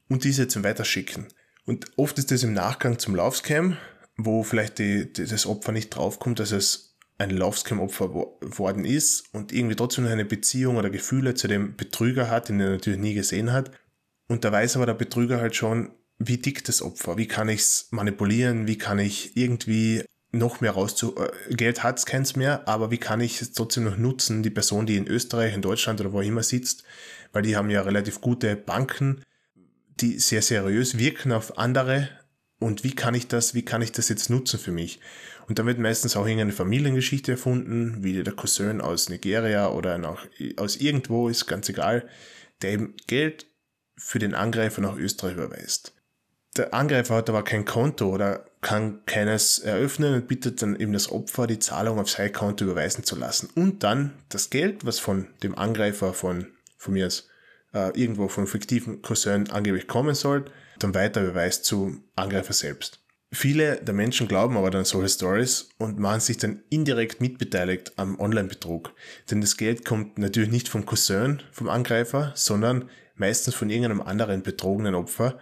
und 0.08 0.24
diese 0.24 0.48
zum 0.48 0.64
Weiterschicken. 0.64 1.28
Und 1.64 1.86
oft 1.96 2.18
ist 2.18 2.30
das 2.30 2.42
im 2.42 2.54
Nachgang 2.54 2.98
zum 2.98 3.14
Laufscam, 3.14 3.76
wo 4.16 4.42
vielleicht 4.42 4.78
die, 4.78 5.12
die, 5.12 5.26
das 5.26 5.46
Opfer 5.46 5.72
nicht 5.72 5.90
draufkommt, 5.90 6.40
dass 6.40 6.52
es 6.52 6.96
ein 7.18 7.30
Love-Scam-Opfer 7.30 8.10
worden 8.12 8.84
ist 8.84 9.24
und 9.32 9.52
irgendwie 9.52 9.74
trotzdem 9.74 10.04
noch 10.04 10.12
eine 10.12 10.24
Beziehung 10.24 10.76
oder 10.76 10.88
Gefühle 10.88 11.34
zu 11.34 11.48
dem 11.48 11.76
Betrüger 11.76 12.30
hat, 12.30 12.48
den 12.48 12.60
er 12.60 12.70
natürlich 12.70 13.00
nie 13.00 13.14
gesehen 13.14 13.52
hat. 13.52 13.72
Und 14.28 14.44
da 14.44 14.52
weiß 14.52 14.76
aber 14.76 14.86
der 14.86 14.94
Betrüger 14.94 15.40
halt 15.40 15.56
schon, 15.56 15.90
wie 16.18 16.38
dick 16.38 16.64
das 16.64 16.80
Opfer, 16.80 17.16
wie 17.16 17.26
kann 17.26 17.48
ich 17.48 17.60
es 17.60 17.88
manipulieren, 17.90 18.68
wie 18.68 18.78
kann 18.78 18.98
ich 18.98 19.36
irgendwie 19.36 20.04
noch 20.30 20.60
mehr 20.60 20.72
rauszu... 20.72 21.16
Äh, 21.16 21.54
Geld 21.54 21.82
hat's 21.82 22.06
keins 22.06 22.36
mehr, 22.36 22.66
aber 22.68 22.90
wie 22.90 22.98
kann 22.98 23.20
ich 23.20 23.40
es 23.40 23.52
trotzdem 23.52 23.84
noch 23.84 23.96
nutzen, 23.96 24.42
die 24.42 24.50
Person, 24.50 24.86
die 24.86 24.96
in 24.96 25.06
Österreich, 25.06 25.54
in 25.54 25.62
Deutschland 25.62 26.00
oder 26.00 26.12
wo 26.12 26.20
immer 26.20 26.42
sitzt, 26.42 26.84
weil 27.32 27.42
die 27.42 27.56
haben 27.56 27.70
ja 27.70 27.82
relativ 27.82 28.20
gute 28.20 28.56
Banken, 28.56 29.22
die 30.00 30.18
sehr 30.18 30.42
seriös 30.42 30.98
wirken 30.98 31.32
auf 31.32 31.58
andere 31.58 32.08
und 32.58 32.84
wie 32.84 32.94
kann 32.94 33.14
ich 33.14 33.28
das, 33.28 33.54
wie 33.54 33.64
kann 33.64 33.82
ich 33.82 33.92
das 33.92 34.08
jetzt 34.08 34.30
nutzen 34.30 34.58
für 34.58 34.72
mich? 34.72 35.00
Und 35.46 35.58
dann 35.58 35.66
wird 35.66 35.78
meistens 35.78 36.16
auch 36.16 36.26
irgendeine 36.26 36.52
Familiengeschichte 36.52 37.32
erfunden, 37.32 38.02
wie 38.02 38.22
der 38.22 38.34
Cousin 38.34 38.80
aus 38.80 39.08
Nigeria 39.08 39.70
oder 39.70 39.96
noch 39.96 40.26
aus 40.56 40.76
irgendwo, 40.76 41.28
ist 41.28 41.46
ganz 41.46 41.68
egal, 41.68 42.08
der 42.60 42.72
eben 42.72 42.94
Geld 43.06 43.46
für 43.96 44.18
den 44.18 44.34
Angreifer 44.34 44.80
nach 44.80 44.96
Österreich 44.96 45.34
überweist. 45.34 45.94
Der 46.58 46.74
Angreifer 46.74 47.14
hat 47.14 47.28
aber 47.28 47.44
kein 47.44 47.64
Konto 47.64 48.12
oder 48.12 48.44
kann 48.62 49.04
keines 49.06 49.60
eröffnen 49.60 50.14
und 50.14 50.26
bittet 50.26 50.60
dann 50.60 50.74
eben 50.74 50.92
das 50.92 51.10
Opfer, 51.10 51.46
die 51.46 51.60
Zahlung 51.60 52.00
auf 52.00 52.10
sein 52.10 52.32
Konto 52.32 52.64
überweisen 52.64 53.04
zu 53.04 53.14
lassen. 53.14 53.48
Und 53.54 53.84
dann 53.84 54.12
das 54.28 54.50
Geld, 54.50 54.84
was 54.84 54.98
von 54.98 55.28
dem 55.44 55.56
Angreifer 55.56 56.12
von, 56.12 56.48
von 56.76 56.94
mir 56.94 57.06
aus, 57.06 57.28
äh, 57.72 57.96
irgendwo 57.98 58.26
vom 58.26 58.48
fiktiven 58.48 59.02
Cousin 59.02 59.50
angeblich 59.50 59.86
kommen 59.86 60.16
soll, 60.16 60.46
dann 60.80 60.94
weiter 60.94 61.22
überweist 61.22 61.64
zu 61.64 62.02
Angreifer 62.16 62.52
selbst. 62.52 63.00
Viele 63.30 63.76
der 63.76 63.94
Menschen 63.94 64.26
glauben 64.26 64.56
aber 64.56 64.70
dann 64.70 64.84
solche 64.84 65.10
Stories 65.10 65.68
und 65.78 66.00
machen 66.00 66.20
sich 66.20 66.38
dann 66.38 66.62
indirekt 66.70 67.20
mitbeteiligt 67.20 67.92
am 67.96 68.18
Online-Betrug. 68.18 68.92
Denn 69.30 69.40
das 69.40 69.56
Geld 69.56 69.84
kommt 69.84 70.18
natürlich 70.18 70.50
nicht 70.50 70.68
vom 70.68 70.86
Cousin, 70.86 71.40
vom 71.52 71.68
Angreifer, 71.68 72.32
sondern 72.34 72.90
meistens 73.14 73.54
von 73.54 73.70
irgendeinem 73.70 74.00
anderen 74.00 74.42
betrogenen 74.42 74.96
Opfer, 74.96 75.38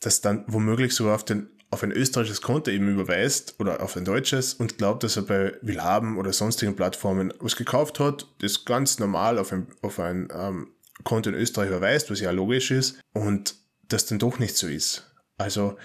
das 0.00 0.20
dann 0.20 0.44
womöglich 0.46 0.94
sogar 0.94 1.14
auf, 1.14 1.24
den, 1.24 1.48
auf 1.70 1.82
ein 1.82 1.92
österreichisches 1.92 2.42
Konto 2.42 2.70
eben 2.70 2.88
überweist 2.88 3.56
oder 3.58 3.82
auf 3.82 3.96
ein 3.96 4.04
deutsches 4.04 4.54
und 4.54 4.78
glaubt, 4.78 5.02
dass 5.02 5.16
er 5.16 5.22
bei 5.22 5.54
Willhaben 5.62 6.18
oder 6.18 6.32
sonstigen 6.32 6.76
Plattformen 6.76 7.32
was 7.38 7.56
gekauft 7.56 8.00
hat, 8.00 8.26
das 8.40 8.64
ganz 8.64 8.98
normal 8.98 9.38
auf 9.38 9.52
ein, 9.52 9.68
auf 9.82 9.98
ein 9.98 10.28
ähm, 10.32 10.68
Konto 11.04 11.30
in 11.30 11.36
Österreich 11.36 11.68
überweist, 11.68 12.10
was 12.10 12.20
ja 12.20 12.30
logisch 12.30 12.70
ist, 12.70 12.98
und 13.12 13.56
das 13.88 14.06
dann 14.06 14.18
doch 14.18 14.38
nicht 14.38 14.56
so 14.56 14.66
ist. 14.66 15.14
Also 15.36 15.76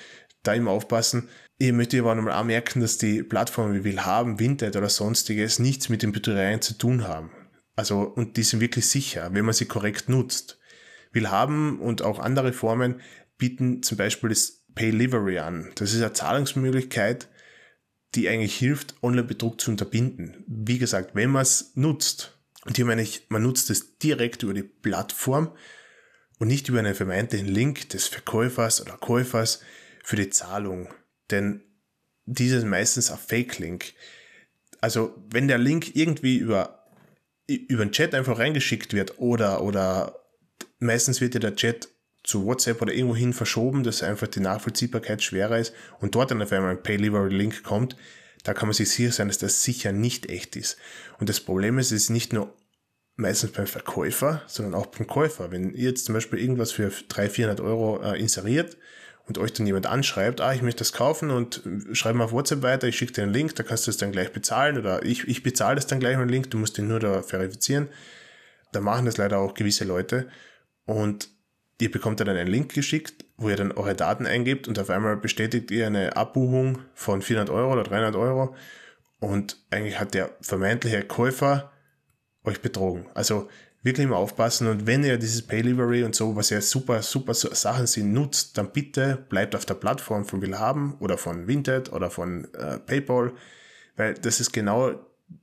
da 0.43 0.53
immer 0.53 0.71
aufpassen. 0.71 1.29
Ihr 1.59 1.73
möchtet 1.73 1.99
aber 1.99 2.15
nochmal 2.15 2.33
auch 2.33 2.43
merken, 2.43 2.81
dass 2.81 2.97
die 2.97 3.21
Plattformen 3.21 3.75
wie 3.75 3.83
Willhaben, 3.83 4.39
Vinted 4.39 4.75
oder 4.75 4.89
sonstiges 4.89 5.59
nichts 5.59 5.89
mit 5.89 6.01
den 6.01 6.11
Betrügereien 6.11 6.61
zu 6.61 6.77
tun 6.77 7.07
haben. 7.07 7.31
Also, 7.75 8.01
und 8.01 8.37
die 8.37 8.43
sind 8.43 8.59
wirklich 8.59 8.87
sicher, 8.87 9.29
wenn 9.33 9.45
man 9.45 9.53
sie 9.53 9.65
korrekt 9.65 10.09
nutzt. 10.09 10.59
Willhaben 11.11 11.79
und 11.79 12.01
auch 12.01 12.19
andere 12.19 12.53
Formen 12.53 13.01
bieten 13.41 13.81
zum 13.81 13.97
Beispiel 13.97 14.29
das 14.29 14.61
Pay-Livery 14.75 15.39
an. 15.39 15.71
Das 15.73 15.93
ist 15.93 16.01
eine 16.03 16.13
Zahlungsmöglichkeit, 16.13 17.27
die 18.13 18.29
eigentlich 18.29 18.55
hilft, 18.55 18.93
Online-Betrug 19.01 19.59
zu 19.59 19.71
unterbinden. 19.71 20.43
Wie 20.45 20.77
gesagt, 20.77 21.15
wenn 21.15 21.31
man 21.31 21.41
es 21.41 21.71
nutzt, 21.73 22.37
und 22.65 22.75
hier 22.75 22.85
meine 22.85 23.01
ich, 23.01 23.25
man 23.29 23.41
nutzt 23.41 23.71
es 23.71 23.97
direkt 23.97 24.43
über 24.43 24.53
die 24.53 24.61
Plattform 24.61 25.55
und 26.37 26.49
nicht 26.49 26.69
über 26.69 26.77
einen 26.77 26.93
vermeintlichen 26.93 27.47
Link 27.47 27.89
des 27.89 28.07
Verkäufers 28.07 28.79
oder 28.79 28.95
Käufers, 28.97 29.61
für 30.03 30.17
die 30.17 30.29
Zahlung. 30.29 30.93
Denn 31.31 31.63
dieses 32.25 32.59
ist 32.59 32.69
meistens 32.69 33.09
ein 33.09 33.17
Fake-Link. 33.17 33.93
Also 34.81 35.15
wenn 35.31 35.47
der 35.47 35.57
Link 35.57 35.95
irgendwie 35.95 36.37
über, 36.37 36.85
über 37.47 37.83
den 37.85 37.91
Chat 37.91 38.13
einfach 38.13 38.37
reingeschickt 38.37 38.93
wird 38.93 39.17
oder, 39.17 39.63
oder 39.63 40.19
meistens 40.79 41.21
wird 41.21 41.33
ja 41.33 41.39
der 41.39 41.55
Chat 41.55 41.89
zu 42.23 42.45
WhatsApp 42.45 42.81
oder 42.81 42.93
irgendwo 42.93 43.15
hin 43.15 43.33
verschoben, 43.33 43.83
dass 43.83 44.03
einfach 44.03 44.27
die 44.27 44.39
Nachvollziehbarkeit 44.39 45.23
schwerer 45.23 45.57
ist 45.57 45.73
und 45.99 46.15
dort 46.15 46.31
dann 46.31 46.41
auf 46.41 46.51
einmal 46.51 46.71
ein 46.71 46.83
Pay-Livery-Link 46.83 47.63
kommt, 47.63 47.95
da 48.43 48.53
kann 48.53 48.67
man 48.67 48.73
sich 48.73 48.89
sicher 48.89 49.11
sein, 49.11 49.27
dass 49.27 49.37
das 49.37 49.63
sicher 49.63 49.91
nicht 49.91 50.29
echt 50.29 50.55
ist. 50.55 50.77
Und 51.19 51.29
das 51.29 51.39
Problem 51.39 51.77
ist, 51.77 51.87
es 51.87 52.03
ist 52.03 52.09
nicht 52.09 52.33
nur 52.33 52.53
meistens 53.15 53.51
beim 53.51 53.67
Verkäufer, 53.67 54.41
sondern 54.47 54.73
auch 54.73 54.87
beim 54.87 55.07
Käufer. 55.07 55.51
Wenn 55.51 55.73
ihr 55.73 55.89
jetzt 55.89 56.05
zum 56.05 56.13
Beispiel 56.13 56.39
irgendwas 56.39 56.71
für 56.71 56.89
300, 56.89 57.31
400 57.31 57.61
Euro 57.61 58.01
äh, 58.01 58.19
inseriert 58.19 58.77
und 59.27 59.37
euch 59.37 59.53
dann 59.53 59.67
jemand 59.67 59.85
anschreibt, 59.85 60.41
ah, 60.41 60.53
ich 60.53 60.61
möchte 60.61 60.79
das 60.79 60.93
kaufen 60.93 61.29
und 61.29 61.61
schreib 61.93 62.15
mal 62.15 62.25
auf 62.25 62.31
WhatsApp 62.31 62.63
weiter, 62.63 62.87
ich 62.87 62.97
schicke 62.97 63.13
dir 63.13 63.23
einen 63.23 63.33
Link, 63.33 63.55
da 63.55 63.63
kannst 63.63 63.85
du 63.85 63.91
es 63.91 63.97
dann 63.97 64.11
gleich 64.11 64.31
bezahlen 64.31 64.77
oder 64.77 65.05
ich, 65.05 65.27
ich 65.27 65.43
bezahle 65.43 65.75
das 65.75 65.87
dann 65.87 65.99
gleich 65.99 66.17
mit 66.17 66.27
dem 66.27 66.31
Link, 66.31 66.49
du 66.51 66.57
musst 66.57 66.77
den 66.77 66.87
nur 66.87 66.99
da 66.99 67.21
verifizieren. 67.21 67.89
Da 68.71 68.79
machen 68.79 69.05
das 69.05 69.17
leider 69.17 69.37
auch 69.37 69.53
gewisse 69.53 69.83
Leute 69.83 70.29
und 70.85 71.29
ihr 71.81 71.91
bekommt 71.91 72.19
dann 72.19 72.29
einen 72.29 72.47
Link 72.47 72.73
geschickt, 72.73 73.25
wo 73.37 73.49
ihr 73.49 73.55
dann 73.55 73.71
eure 73.71 73.95
Daten 73.95 74.27
eingebt 74.27 74.67
und 74.67 74.77
auf 74.77 74.91
einmal 74.91 75.17
bestätigt 75.17 75.71
ihr 75.71 75.87
eine 75.87 76.15
Abbuchung 76.15 76.79
von 76.93 77.21
400 77.21 77.49
Euro 77.53 77.73
oder 77.73 77.83
300 77.83 78.15
Euro 78.15 78.55
und 79.19 79.57
eigentlich 79.71 79.99
hat 79.99 80.13
der 80.13 80.29
vermeintliche 80.41 81.01
Käufer 81.01 81.71
euch 82.43 82.61
betrogen. 82.61 83.07
Also 83.15 83.49
wirklich 83.81 84.07
mal 84.07 84.17
aufpassen 84.17 84.67
und 84.67 84.85
wenn 84.85 85.03
ihr 85.03 85.17
dieses 85.17 85.41
Pay 85.41 85.63
Delivery 85.63 86.03
und 86.03 86.13
so, 86.13 86.35
was 86.35 86.51
ja 86.51 86.61
super, 86.61 87.01
super 87.01 87.33
Sachen 87.33 87.87
sind, 87.87 88.13
nutzt, 88.13 88.59
dann 88.59 88.71
bitte 88.71 89.25
bleibt 89.29 89.55
auf 89.55 89.65
der 89.65 89.73
Plattform 89.73 90.25
von 90.25 90.41
Willhaben 90.43 90.93
oder 90.99 91.17
von 91.17 91.47
Vinted 91.47 91.91
oder 91.91 92.11
von 92.11 92.47
äh, 92.53 92.77
PayPal, 92.77 93.33
weil 93.97 94.13
das 94.13 94.39
ist 94.39 94.51
genau 94.51 94.93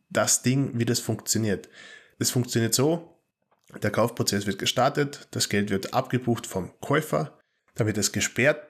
das 0.08 0.42
Ding, 0.42 0.70
wie 0.74 0.84
das 0.84 1.00
funktioniert. 1.00 1.68
Es 2.20 2.30
funktioniert 2.30 2.74
so, 2.74 3.17
der 3.82 3.90
Kaufprozess 3.90 4.46
wird 4.46 4.58
gestartet, 4.58 5.28
das 5.30 5.48
Geld 5.48 5.70
wird 5.70 5.94
abgebucht 5.94 6.46
vom 6.46 6.72
Käufer, 6.80 7.38
dann 7.74 7.86
wird 7.86 7.98
es 7.98 8.12
gesperrt 8.12 8.66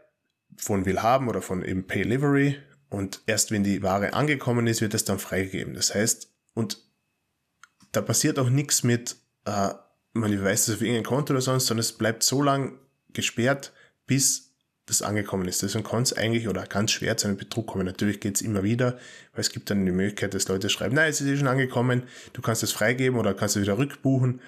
von 0.57 0.87
Willhaben 0.87 1.29
oder 1.29 1.43
von 1.43 1.65
eben 1.65 1.87
Pay 1.87 2.03
Delivery 2.03 2.59
und 2.91 3.21
erst 3.27 3.51
wenn 3.51 3.65
die 3.65 3.83
Ware 3.83 4.15
angekommen 4.15 4.67
ist, 4.67 4.81
wird 4.81 4.95
es 4.95 5.05
dann 5.05 5.19
freigegeben. 5.19 5.75
Das 5.75 5.95
heißt, 5.95 6.33
und 6.55 6.79
da 7.93 8.01
passiert 8.01 8.39
auch 8.39 8.49
nichts 8.49 8.83
mit 8.83 9.17
äh, 9.45 9.71
man 10.13 10.33
überweist 10.33 10.69
es 10.69 10.77
auf 10.77 10.83
irgendein 10.83 11.05
Konto 11.05 11.33
oder 11.33 11.41
sonst, 11.41 11.67
sondern 11.67 11.81
es 11.81 11.93
bleibt 11.93 12.23
so 12.23 12.43
lang 12.43 12.79
gesperrt, 13.13 13.73
bis 14.07 14.55
das 14.87 15.03
angekommen 15.03 15.47
ist. 15.49 15.63
Deswegen 15.63 15.85
kann 15.85 16.03
es 16.03 16.15
eigentlich 16.15 16.49
oder 16.49 16.65
ganz 16.65 16.93
schwer 16.93 17.17
zu 17.17 17.29
einem 17.29 17.37
Betrug 17.37 17.67
kommen. 17.67 17.85
Natürlich 17.85 18.21
geht 18.21 18.37
es 18.37 18.43
immer 18.43 18.63
wieder, 18.63 18.99
weil 19.33 19.41
es 19.41 19.51
gibt 19.51 19.71
dann 19.71 19.85
die 19.85 19.93
Möglichkeit, 19.93 20.35
dass 20.35 20.49
Leute 20.49 20.71
schreiben, 20.71 20.95
nein, 20.95 21.11
es 21.11 21.21
ist 21.21 21.27
eh 21.27 21.37
schon 21.37 21.47
angekommen, 21.47 22.05
du 22.33 22.41
kannst 22.41 22.63
es 22.63 22.73
freigeben 22.73 23.19
oder 23.19 23.35
kannst 23.35 23.57
es 23.57 23.63
wieder 23.63 23.77
rückbuchen. 23.77 24.41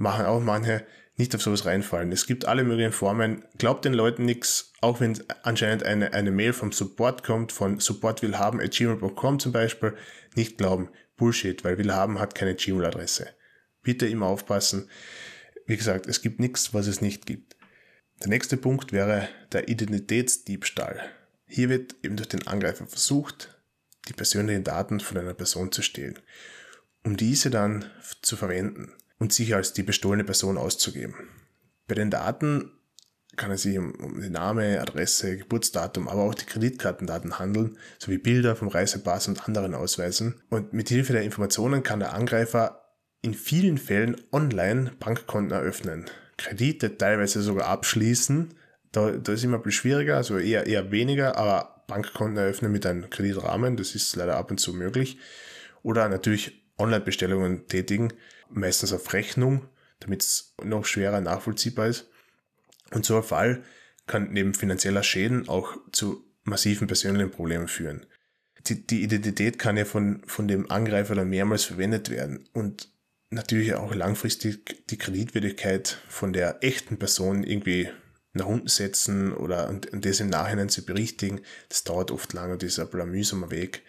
Machen 0.00 0.24
auch 0.24 0.40
manche 0.40 0.86
nicht 1.16 1.34
auf 1.34 1.42
sowas 1.42 1.66
reinfallen. 1.66 2.10
Es 2.12 2.26
gibt 2.26 2.46
alle 2.46 2.64
möglichen 2.64 2.92
Formen. 2.92 3.44
Glaubt 3.58 3.84
den 3.84 3.92
Leuten 3.92 4.24
nichts, 4.24 4.72
auch 4.80 5.00
wenn 5.00 5.22
anscheinend 5.42 5.82
eine, 5.82 6.14
eine 6.14 6.30
Mail 6.30 6.54
vom 6.54 6.72
Support 6.72 7.22
kommt, 7.22 7.52
von 7.52 7.78
supportwillhaben.gmail.com 7.78 9.38
zum 9.38 9.52
Beispiel, 9.52 9.94
nicht 10.34 10.56
glauben. 10.56 10.88
Bullshit, 11.16 11.62
weil 11.64 11.76
Willhaben 11.76 12.18
hat 12.18 12.34
keine 12.34 12.54
Gmail-Adresse 12.54 13.28
bitte 13.82 14.06
immer 14.06 14.26
aufpassen. 14.26 14.88
Wie 15.66 15.76
gesagt, 15.76 16.06
es 16.06 16.22
gibt 16.22 16.40
nichts, 16.40 16.74
was 16.74 16.86
es 16.86 17.00
nicht 17.00 17.26
gibt. 17.26 17.56
Der 18.20 18.28
nächste 18.28 18.56
Punkt 18.56 18.92
wäre 18.92 19.28
der 19.52 19.68
Identitätsdiebstahl. 19.68 21.00
Hier 21.46 21.68
wird 21.68 21.96
eben 22.02 22.16
durch 22.16 22.28
den 22.28 22.46
Angreifer 22.46 22.86
versucht, 22.86 23.56
die 24.08 24.12
persönlichen 24.12 24.64
Daten 24.64 25.00
von 25.00 25.18
einer 25.18 25.34
Person 25.34 25.72
zu 25.72 25.82
stehlen, 25.82 26.18
um 27.04 27.16
diese 27.16 27.50
dann 27.50 27.84
zu 28.22 28.36
verwenden 28.36 28.92
und 29.20 29.32
sich 29.32 29.54
als 29.54 29.72
die 29.72 29.84
bestohlene 29.84 30.24
Person 30.24 30.58
auszugeben. 30.58 31.14
Bei 31.86 31.94
den 31.94 32.10
Daten 32.10 32.72
kann 33.36 33.52
es 33.52 33.62
sich 33.62 33.78
um, 33.78 33.92
um 33.94 34.20
den 34.20 34.32
Name, 34.32 34.80
Adresse, 34.80 35.36
Geburtsdatum, 35.36 36.08
aber 36.08 36.22
auch 36.22 36.34
die 36.34 36.46
Kreditkartendaten 36.46 37.38
handeln, 37.38 37.78
sowie 37.98 38.18
Bilder 38.18 38.56
vom 38.56 38.68
Reisepass 38.68 39.28
und 39.28 39.46
anderen 39.46 39.74
Ausweisen. 39.74 40.42
Und 40.50 40.72
mit 40.72 40.88
Hilfe 40.88 41.12
der 41.12 41.22
Informationen 41.22 41.82
kann 41.82 42.00
der 42.00 42.14
Angreifer 42.14 42.80
in 43.22 43.34
vielen 43.34 43.78
Fällen 43.78 44.16
online 44.32 44.92
Bankkonten 44.98 45.52
eröffnen, 45.52 46.06
Kredite 46.38 46.96
teilweise 46.96 47.42
sogar 47.42 47.68
abschließen. 47.68 48.54
Da, 48.92 49.10
da 49.10 49.32
ist 49.32 49.44
immer 49.44 49.58
ein 49.58 49.62
bisschen 49.62 49.80
schwieriger, 49.82 50.16
also 50.16 50.38
eher, 50.38 50.66
eher 50.66 50.90
weniger, 50.90 51.36
aber 51.36 51.84
Bankkonten 51.86 52.38
eröffnen 52.38 52.72
mit 52.72 52.86
einem 52.86 53.10
Kreditrahmen, 53.10 53.76
das 53.76 53.94
ist 53.94 54.16
leider 54.16 54.36
ab 54.36 54.50
und 54.50 54.58
zu 54.58 54.72
möglich. 54.72 55.18
Oder 55.82 56.08
natürlich 56.08 56.59
Online-Bestellungen 56.80 57.68
tätigen, 57.68 58.12
meistens 58.48 58.92
auf 58.92 59.12
Rechnung, 59.12 59.66
damit 60.00 60.22
es 60.22 60.54
noch 60.62 60.84
schwerer 60.84 61.20
nachvollziehbar 61.20 61.88
ist. 61.88 62.08
Und 62.92 63.04
so 63.04 63.16
ein 63.16 63.22
Fall 63.22 63.62
kann 64.06 64.32
neben 64.32 64.54
finanzieller 64.54 65.02
Schäden 65.02 65.48
auch 65.48 65.76
zu 65.92 66.24
massiven 66.42 66.86
persönlichen 66.86 67.30
Problemen 67.30 67.68
führen. 67.68 68.06
Die, 68.66 68.86
die 68.86 69.02
Identität 69.02 69.58
kann 69.58 69.76
ja 69.76 69.84
von, 69.84 70.22
von 70.26 70.48
dem 70.48 70.70
Angreifer 70.70 71.14
dann 71.14 71.30
mehrmals 71.30 71.64
verwendet 71.64 72.10
werden. 72.10 72.48
Und 72.52 72.88
natürlich 73.30 73.74
auch 73.74 73.94
langfristig 73.94 74.86
die 74.88 74.98
Kreditwürdigkeit 74.98 75.98
von 76.08 76.32
der 76.32 76.62
echten 76.62 76.98
Person 76.98 77.44
irgendwie 77.44 77.88
nach 78.32 78.46
unten 78.46 78.68
setzen 78.68 79.32
oder 79.32 79.68
und, 79.68 79.86
und 79.92 80.04
das 80.04 80.20
im 80.20 80.28
Nachhinein 80.28 80.68
zu 80.68 80.84
berichtigen, 80.84 81.40
das 81.68 81.84
dauert 81.84 82.10
oft 82.10 82.32
lang 82.32 82.52
und 82.52 82.62
ist 82.62 82.78
ein 82.78 83.10
mühsamer 83.10 83.50
Weg. 83.50 83.82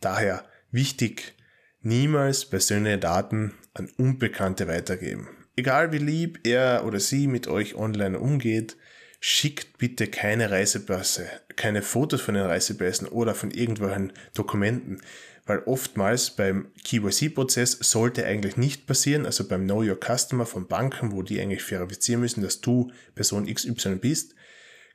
Daher 0.00 0.44
wichtig, 0.70 1.34
niemals 1.84 2.44
persönliche 2.44 2.98
Daten 2.98 3.54
an 3.74 3.90
Unbekannte 3.96 4.68
weitergeben. 4.68 5.28
Egal 5.56 5.92
wie 5.92 5.98
lieb 5.98 6.40
er 6.46 6.84
oder 6.84 6.98
sie 6.98 7.26
mit 7.26 7.46
euch 7.46 7.74
online 7.74 8.18
umgeht, 8.18 8.76
schickt 9.20 9.78
bitte 9.78 10.06
keine 10.08 10.50
Reisepässe, 10.50 11.26
keine 11.56 11.82
Fotos 11.82 12.20
von 12.20 12.34
den 12.34 12.44
Reisepässen 12.44 13.08
oder 13.08 13.34
von 13.34 13.50
irgendwelchen 13.50 14.12
Dokumenten 14.34 15.00
weil 15.46 15.62
oftmals 15.66 16.30
beim 16.30 16.72
KYC-Prozess 16.84 17.72
sollte 17.80 18.24
eigentlich 18.24 18.56
nicht 18.56 18.86
passieren, 18.86 19.26
also 19.26 19.46
beim 19.46 19.64
Know 19.64 19.82
Your 19.82 19.98
Customer 19.98 20.46
von 20.46 20.66
Banken, 20.66 21.12
wo 21.12 21.22
die 21.22 21.40
eigentlich 21.40 21.62
verifizieren 21.62 22.20
müssen, 22.20 22.42
dass 22.42 22.60
du 22.60 22.90
Person 23.14 23.52
XY 23.52 23.96
bist, 23.96 24.34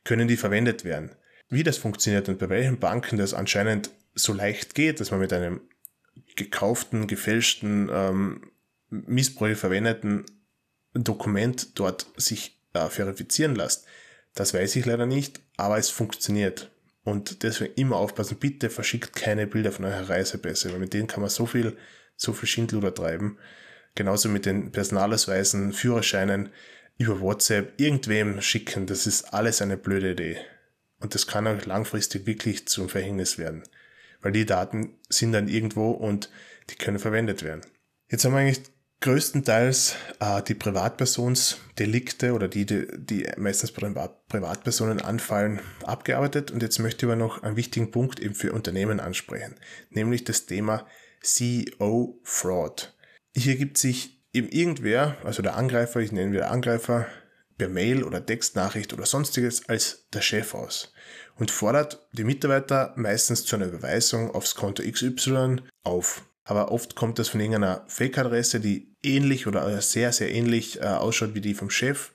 können 0.03 0.27
die 0.27 0.37
verwendet 0.37 0.83
werden. 0.83 1.11
Wie 1.49 1.63
das 1.63 1.77
funktioniert 1.77 2.29
und 2.29 2.39
bei 2.39 2.49
welchen 2.49 2.79
Banken 2.79 3.17
das 3.17 3.33
anscheinend 3.33 3.91
so 4.15 4.33
leicht 4.33 4.75
geht, 4.75 4.99
dass 4.99 5.11
man 5.11 5.19
mit 5.19 5.33
einem 5.33 5.61
gekauften, 6.35 7.07
gefälschten, 7.07 7.89
ähm, 7.91 8.51
Missbräuche 8.89 9.55
verwendeten 9.55 10.25
Dokument 10.93 11.77
dort 11.79 12.07
sich 12.17 12.59
äh, 12.73 12.89
verifizieren 12.89 13.55
lasst, 13.55 13.85
das 14.33 14.53
weiß 14.53 14.75
ich 14.75 14.85
leider 14.85 15.05
nicht, 15.05 15.41
aber 15.57 15.77
es 15.77 15.89
funktioniert. 15.89 16.71
Und 17.03 17.43
deswegen 17.43 17.73
immer 17.75 17.97
aufpassen, 17.97 18.37
bitte 18.39 18.69
verschickt 18.69 19.15
keine 19.15 19.47
Bilder 19.47 19.71
von 19.71 19.85
eurer 19.85 20.09
Reisepässe, 20.09 20.71
weil 20.71 20.79
mit 20.79 20.93
denen 20.93 21.07
kann 21.07 21.21
man 21.21 21.29
so 21.29 21.45
viel, 21.45 21.77
so 22.15 22.33
viel 22.33 22.47
Schindluder 22.47 22.93
treiben. 22.93 23.37
Genauso 23.95 24.29
mit 24.29 24.45
den 24.45 24.71
Personalausweisen, 24.71 25.73
Führerscheinen 25.73 26.49
über 26.97 27.21
WhatsApp 27.21 27.79
irgendwem 27.79 28.41
schicken, 28.41 28.85
das 28.85 29.07
ist 29.07 29.33
alles 29.33 29.61
eine 29.61 29.77
blöde 29.77 30.11
Idee. 30.11 30.37
Und 30.99 31.15
das 31.15 31.27
kann 31.27 31.47
auch 31.47 31.65
langfristig 31.65 32.25
wirklich 32.25 32.67
zum 32.67 32.89
Verhängnis 32.89 33.37
werden. 33.37 33.63
Weil 34.21 34.31
die 34.31 34.45
Daten 34.45 34.97
sind 35.09 35.31
dann 35.31 35.47
irgendwo 35.47 35.91
und 35.91 36.29
die 36.69 36.75
können 36.75 36.99
verwendet 36.99 37.43
werden. 37.43 37.61
Jetzt 38.09 38.25
haben 38.25 38.33
wir 38.33 38.39
eigentlich 38.39 38.61
größtenteils 39.01 39.95
äh, 40.19 40.41
die 40.43 40.55
Privatpersonsdelikte 40.55 42.33
oder 42.33 42.47
die, 42.47 42.65
die, 42.65 42.87
die 42.97 43.27
meistens 43.37 43.71
bei 43.71 43.81
den 43.81 43.95
Privatpersonen 44.27 45.01
anfallen, 45.01 45.61
abgearbeitet. 45.83 46.51
Und 46.51 46.61
jetzt 46.61 46.79
möchte 46.79 47.05
ich 47.05 47.11
aber 47.11 47.15
noch 47.15 47.43
einen 47.43 47.55
wichtigen 47.55 47.91
Punkt 47.91 48.19
eben 48.19 48.35
für 48.35 48.51
Unternehmen 48.51 48.99
ansprechen, 48.99 49.55
nämlich 49.89 50.23
das 50.25 50.45
Thema 50.45 50.85
CEO 51.21 52.19
Fraud. 52.23 52.95
Hier 53.35 53.55
gibt 53.55 53.77
sich 53.77 54.23
eben 54.33 54.49
irgendwer, 54.49 55.17
also 55.23 55.41
der 55.41 55.55
Angreifer, 55.55 56.01
ich 56.01 56.11
nenne 56.11 56.31
wieder 56.31 56.51
Angreifer, 56.51 57.07
per 57.59 57.69
Mail 57.69 58.03
oder 58.03 58.25
Textnachricht 58.25 58.91
oder 58.93 59.05
sonstiges 59.05 59.69
als 59.69 60.07
der 60.11 60.21
Chef 60.21 60.55
aus 60.55 60.91
und 61.37 61.51
fordert 61.51 62.07
die 62.13 62.23
Mitarbeiter 62.23 62.93
meistens 62.95 63.45
zu 63.45 63.55
einer 63.55 63.67
Überweisung 63.67 64.33
aufs 64.33 64.55
Konto 64.55 64.81
XY 64.81 65.57
auf. 65.83 66.25
Aber 66.45 66.71
oft 66.71 66.95
kommt 66.95 67.19
das 67.19 67.27
von 67.29 67.39
irgendeiner 67.39 67.83
Fake-Adresse, 67.87 68.59
die 68.59 68.95
ähnlich 69.03 69.45
oder 69.45 69.79
sehr, 69.81 70.11
sehr 70.11 70.31
ähnlich 70.31 70.81
äh, 70.81 70.85
ausschaut 70.85 71.35
wie 71.35 71.41
die 71.41 71.53
vom 71.53 71.69
Chef, 71.69 72.11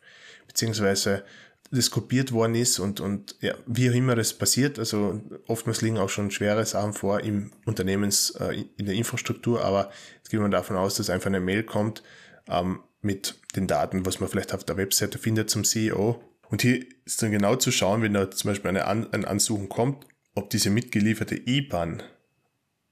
beziehungsweise 0.48 1.24
das 1.70 1.90
kopiert 1.90 2.33
worden 2.33 2.54
ist 2.54 2.78
und, 2.78 3.00
und 3.00 3.37
ja, 3.40 3.54
wie 3.66 3.90
auch 3.90 3.94
immer 3.94 4.16
das 4.16 4.35
passiert. 4.35 4.78
Also 4.78 5.20
oftmals 5.46 5.83
liegen 5.83 5.98
auch 5.98 6.09
schon 6.09 6.30
schwere 6.30 6.64
Sachen 6.66 6.92
vor 6.94 7.20
im 7.20 7.52
Unternehmens, 7.64 8.30
äh, 8.40 8.64
in 8.76 8.87
der 8.87 8.94
Infrastruktur, 8.94 9.64
aber 9.64 9.90
jetzt 10.16 10.30
geht 10.30 10.40
man 10.40 10.50
davon 10.50 10.76
aus, 10.76 10.96
dass 10.96 11.11
einfach 11.11 11.26
eine 11.26 11.40
Mail 11.40 11.62
kommt 11.62 12.02
ähm, 12.48 12.80
mit 13.04 13.40
den 13.56 13.66
Daten, 13.66 14.06
was 14.06 14.20
man 14.20 14.28
vielleicht 14.28 14.54
auf 14.54 14.64
der 14.64 14.76
Webseite 14.76 15.18
findet 15.18 15.50
zum 15.50 15.64
CEO. 15.64 16.20
Und 16.48 16.62
hier 16.62 16.84
ist 17.04 17.22
dann 17.22 17.30
genau 17.30 17.56
zu 17.56 17.70
schauen, 17.70 18.02
wenn 18.02 18.14
da 18.14 18.30
zum 18.30 18.50
Beispiel 18.50 18.68
eine, 18.68 18.86
An 18.86 19.12
ein 19.12 19.24
Ansuchen 19.24 19.68
kommt, 19.68 20.06
ob 20.34 20.50
diese 20.50 20.70
mitgelieferte 20.70 21.36
IBAN 21.36 22.02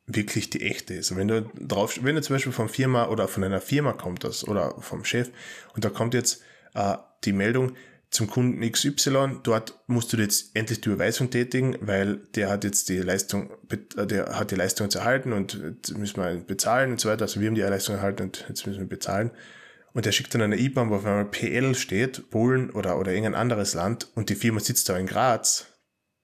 wirklich 0.07 0.51
die 0.51 0.63
echte 0.63 0.95
ist. 0.95 1.11
Und 1.11 1.19
wenn 1.19 1.29
du 1.29 1.51
drauf, 1.61 1.99
wenn 2.03 2.17
du 2.17 2.23
zum 2.23 2.37
Beispiel 2.37 2.53
von 2.53 2.69
Firma 2.69 3.09
oder 3.09 3.29
von 3.29 3.45
einer 3.45 3.61
Firma 3.61 3.93
kommt 3.93 4.25
das 4.25 4.47
oder 4.47 4.81
vom 4.81 5.05
Chef 5.05 5.31
und 5.75 5.85
da 5.85 5.91
kommt 5.91 6.15
jetzt 6.15 6.43
äh, 6.75 6.97
die 7.25 7.33
Meldung, 7.33 7.77
zum 8.13 8.29
Kunden 8.29 8.61
XY, 8.71 9.39
dort 9.43 9.75
musst 9.87 10.13
du 10.13 10.19
jetzt 10.19 10.55
endlich 10.55 10.83
die 10.83 10.91
Überweisung 10.91 11.31
tätigen, 11.31 11.79
weil 11.81 12.19
der 12.35 12.51
hat 12.51 12.63
jetzt 12.63 12.91
die 12.91 12.99
Leistung, 12.99 13.51
äh, 13.71 14.07
der 14.07 14.39
hat 14.39 14.51
die 14.51 14.55
Leistung 14.55 14.87
jetzt 14.87 14.97
erhalten 14.97 15.33
und 15.33 15.55
jetzt 15.55 15.97
müssen 15.97 16.23
wir 16.23 16.35
bezahlen 16.37 16.93
und 16.93 17.01
so 17.01 17.09
weiter. 17.09 17.23
Also 17.23 17.41
wir 17.41 17.49
haben 17.49 17.55
die 17.55 17.63
Leistung 17.63 17.97
erhalten 17.97 18.25
und 18.25 18.45
jetzt 18.49 18.67
müssen 18.67 18.81
wir 18.81 18.89
bezahlen. 18.89 19.31
Und 19.95 20.07
der 20.07 20.13
schickt 20.13 20.35
dann 20.35 20.43
eine 20.43 20.59
IBAN, 20.59 20.91
wo 20.91 20.97
auf 20.97 21.05
einmal 21.05 21.27
PL 21.27 21.75
steht, 21.75 22.31
Polen 22.31 22.71
oder, 22.71 22.99
oder 22.99 23.13
irgendein 23.13 23.35
anderes 23.41 23.75
Land 23.75 24.09
und 24.15 24.31
die 24.31 24.35
Firma 24.35 24.61
sitzt 24.61 24.89
da 24.89 24.97
in 24.97 25.07
Graz, 25.07 25.67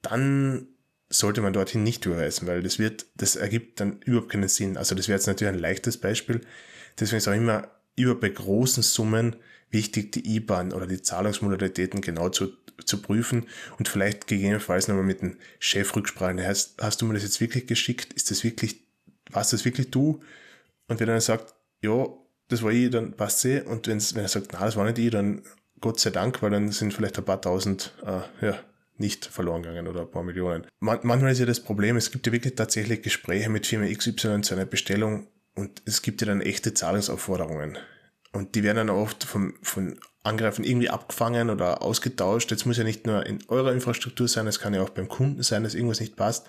dann 0.03 0.69
sollte 1.11 1.41
man 1.41 1.53
dorthin 1.53 1.83
nicht 1.83 2.05
überweisen, 2.07 2.47
weil 2.47 2.63
das 2.63 2.79
wird, 2.79 3.07
das 3.17 3.37
ergibt 3.37 3.81
dann 3.81 4.01
überhaupt 4.05 4.31
keinen 4.31 4.49
Sinn. 4.49 4.77
Also 4.77 4.95
das 4.95 5.09
wäre 5.09 5.17
jetzt 5.17 5.27
natürlich 5.27 5.55
ein 5.55 5.61
leichtes 5.61 5.99
Beispiel. 5.99 6.43
Deswegen 6.99 7.19
ist 7.19 7.29
auch 7.29 7.33
immer 7.33 7.69
über 7.97 8.15
bei 8.15 8.29
großen 8.29 8.83
Summen 8.83 9.37
wichtig, 9.71 10.13
die 10.13 10.37
IBAN 10.37 10.73
oder 10.73 10.87
die 10.87 11.03
Zahlungsmodalitäten 11.03 12.01
genau 12.01 12.29
zu, 12.29 12.53
zu 12.85 13.03
prüfen 13.03 13.47
und 13.79 13.89
vielleicht 13.89 14.27
gegebenenfalls 14.27 14.89
nochmal 14.89 15.05
mit 15.05 15.23
dem 15.23 15.37
Chef 15.59 15.95
Rücksprache. 15.95 16.47
Hast, 16.47 16.81
hast 16.81 17.01
du 17.01 17.07
mir 17.07 17.15
das 17.15 17.23
jetzt 17.23 17.41
wirklich 17.41 17.67
geschickt? 17.67 18.13
Ist 18.13 18.31
das 18.31 18.45
wirklich, 18.45 18.87
warst 19.31 19.53
das 19.53 19.65
wirklich 19.65 19.91
du? 19.91 20.23
Und 20.89 21.01
wenn 21.01 21.09
er 21.09 21.15
dann 21.15 21.21
sagt, 21.21 21.55
ja, 21.83 22.07
das 22.49 22.63
war 22.63 22.71
ich, 22.71 22.91
dann 22.91 23.13
passt 23.13 23.41
sie. 23.41 23.61
Und 23.61 23.87
wenn's, 23.87 24.15
wenn 24.15 24.23
er 24.23 24.29
sagt, 24.29 24.49
na, 24.53 24.61
das 24.61 24.77
war 24.77 24.85
nicht 24.85 24.99
ich, 24.99 25.11
dann 25.11 25.43
Gott 25.81 26.01
sei 26.01 26.11
Dank, 26.11 26.43
weil 26.43 26.51
dann 26.51 26.71
sind 26.73 26.93
vielleicht 26.93 27.19
ein 27.19 27.25
paar 27.25 27.41
tausend, 27.41 27.95
äh, 28.05 28.47
ja, 28.47 28.59
nicht 28.97 29.27
verloren 29.27 29.63
gegangen 29.63 29.87
oder 29.87 30.01
ein 30.03 30.11
paar 30.11 30.25
Millionen. 30.25 30.67
Man, 30.81 30.99
manchmal 31.03 31.33
ist 31.33 31.39
ja 31.39 31.47
das 31.47 31.61
Problem, 31.61 31.97
es 31.97 32.11
gibt 32.11 32.27
ja 32.27 32.33
wirklich 32.33 32.57
tatsächlich 32.57 33.03
Gespräche 33.03 33.49
mit 33.49 33.67
Firma 33.67 33.87
XY 33.87 34.41
zu 34.41 34.55
einer 34.55 34.67
Bestellung 34.67 35.29
und 35.55 35.83
es 35.85 36.03
gibt 36.03 36.21
ja 36.21 36.27
dann 36.27 36.41
echte 36.41 36.75
Zahlungsaufforderungen. 36.75 37.79
Und 38.33 38.55
die 38.55 38.63
werden 38.63 38.89
dann 38.89 38.91
oft 38.91 39.25
vom, 39.25 39.55
von 39.63 39.99
Angreifern 40.23 40.65
irgendwie 40.65 40.91
abgefangen 40.91 41.49
oder 41.49 41.83
ausgetauscht. 41.83 42.51
Jetzt 42.51 42.67
muss 42.67 42.77
ja 42.77 42.85
nicht 42.85 43.07
nur 43.07 43.25
in 43.25 43.39
eurer 43.49 43.73
Infrastruktur 43.73 44.29
sein, 44.29 44.47
es 44.47 44.61
kann 44.61 44.75
ja 44.75 44.83
auch 44.83 44.91
beim 44.91 45.09
Kunden 45.09 45.43
sein, 45.43 45.63
dass 45.63 45.75
irgendwas 45.75 46.01
nicht 46.01 46.17
passt. 46.17 46.47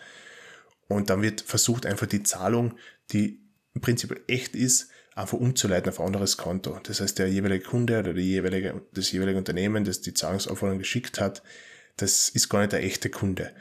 Und 0.87 1.09
dann 1.09 1.21
wird 1.21 1.41
versucht, 1.41 1.85
einfach 1.85 2.07
die 2.07 2.23
Zahlung, 2.23 2.73
die 3.11 3.39
im 3.73 3.81
Prinzip 3.81 4.19
echt 4.27 4.55
ist, 4.55 4.89
einfach 5.15 5.37
umzuleiten 5.37 5.89
auf 5.89 5.99
ein 5.99 6.07
anderes 6.07 6.37
Konto. 6.37 6.79
Das 6.83 7.01
heißt, 7.01 7.19
der 7.19 7.27
jeweilige 7.27 7.63
Kunde 7.63 7.99
oder 7.99 8.13
die 8.13 8.21
jeweilige, 8.21 8.81
das 8.93 9.11
jeweilige 9.11 9.37
Unternehmen, 9.37 9.83
das 9.83 10.01
die 10.01 10.13
Zahlungsaufforderung 10.13 10.79
geschickt 10.79 11.19
hat, 11.19 11.43
das 11.97 12.29
ist 12.29 12.49
gar 12.49 12.59
nicht 12.59 12.71
der 12.71 12.83
echte 12.83 13.09
Kunde. 13.09 13.51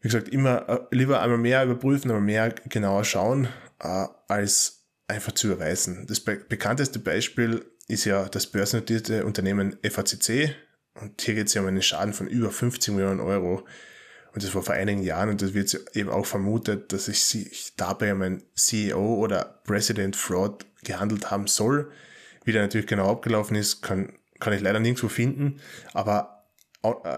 Wie 0.00 0.08
gesagt, 0.08 0.28
immer 0.28 0.68
äh, 0.68 0.94
lieber 0.94 1.22
einmal 1.22 1.38
mehr 1.38 1.64
überprüfen, 1.64 2.10
einmal 2.10 2.24
mehr 2.24 2.50
genauer 2.68 3.04
schauen, 3.04 3.48
äh, 3.80 4.06
als 4.28 4.84
einfach 5.08 5.32
zu 5.32 5.46
überweisen. 5.48 6.06
Das 6.06 6.20
be 6.20 6.36
bekannteste 6.36 6.98
Beispiel 6.98 7.64
ist 7.88 8.04
ja 8.04 8.28
das 8.28 8.46
börsennotierte 8.46 9.24
Unternehmen 9.24 9.76
FACC. 9.82 10.54
Und 11.00 11.20
hier 11.20 11.34
geht 11.34 11.48
es 11.48 11.54
ja 11.54 11.60
um 11.60 11.66
einen 11.66 11.82
Schaden 11.82 12.14
von 12.14 12.28
über 12.28 12.50
50 12.50 12.94
Millionen 12.94 13.20
Euro. 13.20 13.66
Und 14.34 14.42
das 14.42 14.54
war 14.54 14.62
vor 14.62 14.74
einigen 14.74 15.02
Jahren 15.02 15.28
und 15.28 15.42
das 15.42 15.54
wird 15.54 15.80
eben 15.94 16.10
auch 16.10 16.26
vermutet, 16.26 16.92
dass 16.92 17.06
es 17.06 17.30
sich 17.30 17.72
dabei 17.76 18.12
um 18.12 18.22
einen 18.22 18.42
CEO 18.56 19.14
oder 19.14 19.60
President 19.64 20.16
Fraud 20.16 20.66
gehandelt 20.82 21.30
haben 21.30 21.46
soll. 21.46 21.90
Wie 22.44 22.50
der 22.50 22.62
natürlich 22.62 22.88
genau 22.88 23.10
abgelaufen 23.10 23.56
ist, 23.56 23.80
kann, 23.80 24.12
kann 24.40 24.52
ich 24.52 24.60
leider 24.60 24.80
nirgendwo 24.80 25.08
finden. 25.08 25.60
Aber 25.92 26.44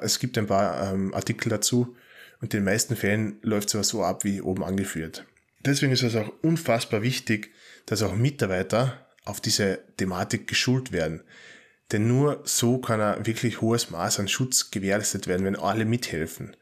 es 0.03 0.19
gibt 0.19 0.37
ein 0.37 0.47
paar 0.47 0.93
ähm, 0.93 1.15
Artikel 1.15 1.49
dazu 1.49 1.97
und 2.41 2.53
in 2.53 2.61
den 2.61 2.65
meisten 2.65 2.97
Fällen 2.97 3.39
läuft 3.43 3.69
es 3.69 3.75
aber 3.75 3.85
so 3.85 4.05
ab, 4.05 4.25
wie 4.25 4.43
oben 4.43 4.63
angeführt. 4.63 5.25
Deswegen 5.65 5.93
ist 5.93 6.03
es 6.03 6.15
auch 6.15 6.31
unfassbar 6.43 7.03
wichtig, 7.03 7.51
dass 7.87 8.03
auch 8.03 8.15
Mitarbeiter 8.15 9.07
auf 9.25 9.41
diese 9.41 9.81
Thematik 9.97 10.47
geschult 10.47 10.93
werden. 10.93 11.23
Denn 11.93 12.07
nur 12.07 12.43
so 12.45 12.79
kann 12.79 13.01
ein 13.01 13.27
wirklich 13.27 13.63
hohes 13.63 13.91
Maß 13.91 14.21
an 14.21 14.29
Schutz 14.29 14.71
gewährleistet 14.71 15.27
werden, 15.27 15.47
wenn 15.47 15.57
alle 15.57 15.87
mithelfen. 15.87 16.55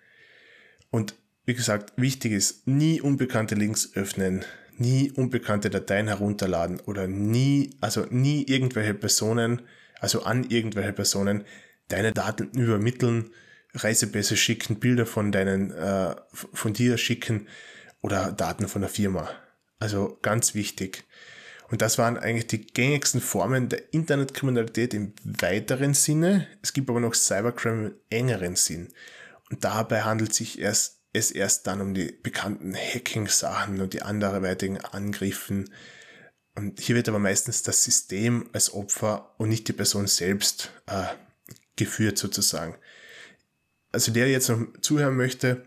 Und 0.94 1.16
wie 1.44 1.54
gesagt, 1.54 1.92
wichtig 1.96 2.30
ist, 2.30 2.68
nie 2.68 3.00
unbekannte 3.00 3.56
Links 3.56 3.90
öffnen, 3.94 4.44
nie 4.78 5.10
unbekannte 5.10 5.68
Dateien 5.68 6.06
herunterladen 6.06 6.78
oder 6.78 7.08
nie, 7.08 7.76
also 7.80 8.06
nie 8.10 8.44
irgendwelche 8.44 8.94
Personen, 8.94 9.62
also 9.98 10.22
an 10.22 10.44
irgendwelche 10.44 10.92
Personen 10.92 11.46
deine 11.88 12.12
Daten 12.12 12.56
übermitteln, 12.56 13.30
Reisepässe 13.74 14.36
schicken, 14.36 14.78
Bilder 14.78 15.04
von 15.04 15.32
deinen, 15.32 15.72
äh, 15.72 16.14
von 16.32 16.74
dir 16.74 16.96
schicken 16.96 17.48
oder 18.00 18.30
Daten 18.30 18.68
von 18.68 18.82
der 18.82 18.88
Firma. 18.88 19.28
Also 19.80 20.20
ganz 20.22 20.54
wichtig. 20.54 21.02
Und 21.70 21.82
das 21.82 21.98
waren 21.98 22.16
eigentlich 22.16 22.46
die 22.46 22.64
gängigsten 22.68 23.20
Formen 23.20 23.68
der 23.68 23.92
Internetkriminalität 23.92 24.94
im 24.94 25.12
weiteren 25.24 25.92
Sinne. 25.92 26.46
Es 26.62 26.72
gibt 26.72 26.88
aber 26.88 27.00
noch 27.00 27.14
Cybercrime 27.14 27.86
im 27.88 27.94
engeren 28.10 28.54
Sinn. 28.54 28.90
Und 29.50 29.64
dabei 29.64 30.02
handelt 30.02 30.30
es 30.30 30.36
sich 30.36 30.58
erst, 30.58 31.00
es 31.12 31.30
erst 31.30 31.66
dann 31.66 31.80
um 31.80 31.94
die 31.94 32.12
bekannten 32.22 32.74
Hacking-Sachen 32.74 33.80
und 33.80 33.92
die 33.92 34.02
anderweitigen 34.02 34.78
Angriffen. 34.78 35.70
Und 36.54 36.80
hier 36.80 36.96
wird 36.96 37.08
aber 37.08 37.18
meistens 37.18 37.62
das 37.62 37.84
System 37.84 38.48
als 38.52 38.72
Opfer 38.72 39.34
und 39.38 39.48
nicht 39.48 39.68
die 39.68 39.72
Person 39.72 40.06
selbst 40.06 40.70
äh, 40.86 41.04
geführt 41.76 42.18
sozusagen. 42.18 42.76
Also 43.92 44.12
der 44.12 44.28
jetzt 44.28 44.48
noch 44.48 44.60
zuhören 44.80 45.16
möchte, 45.16 45.66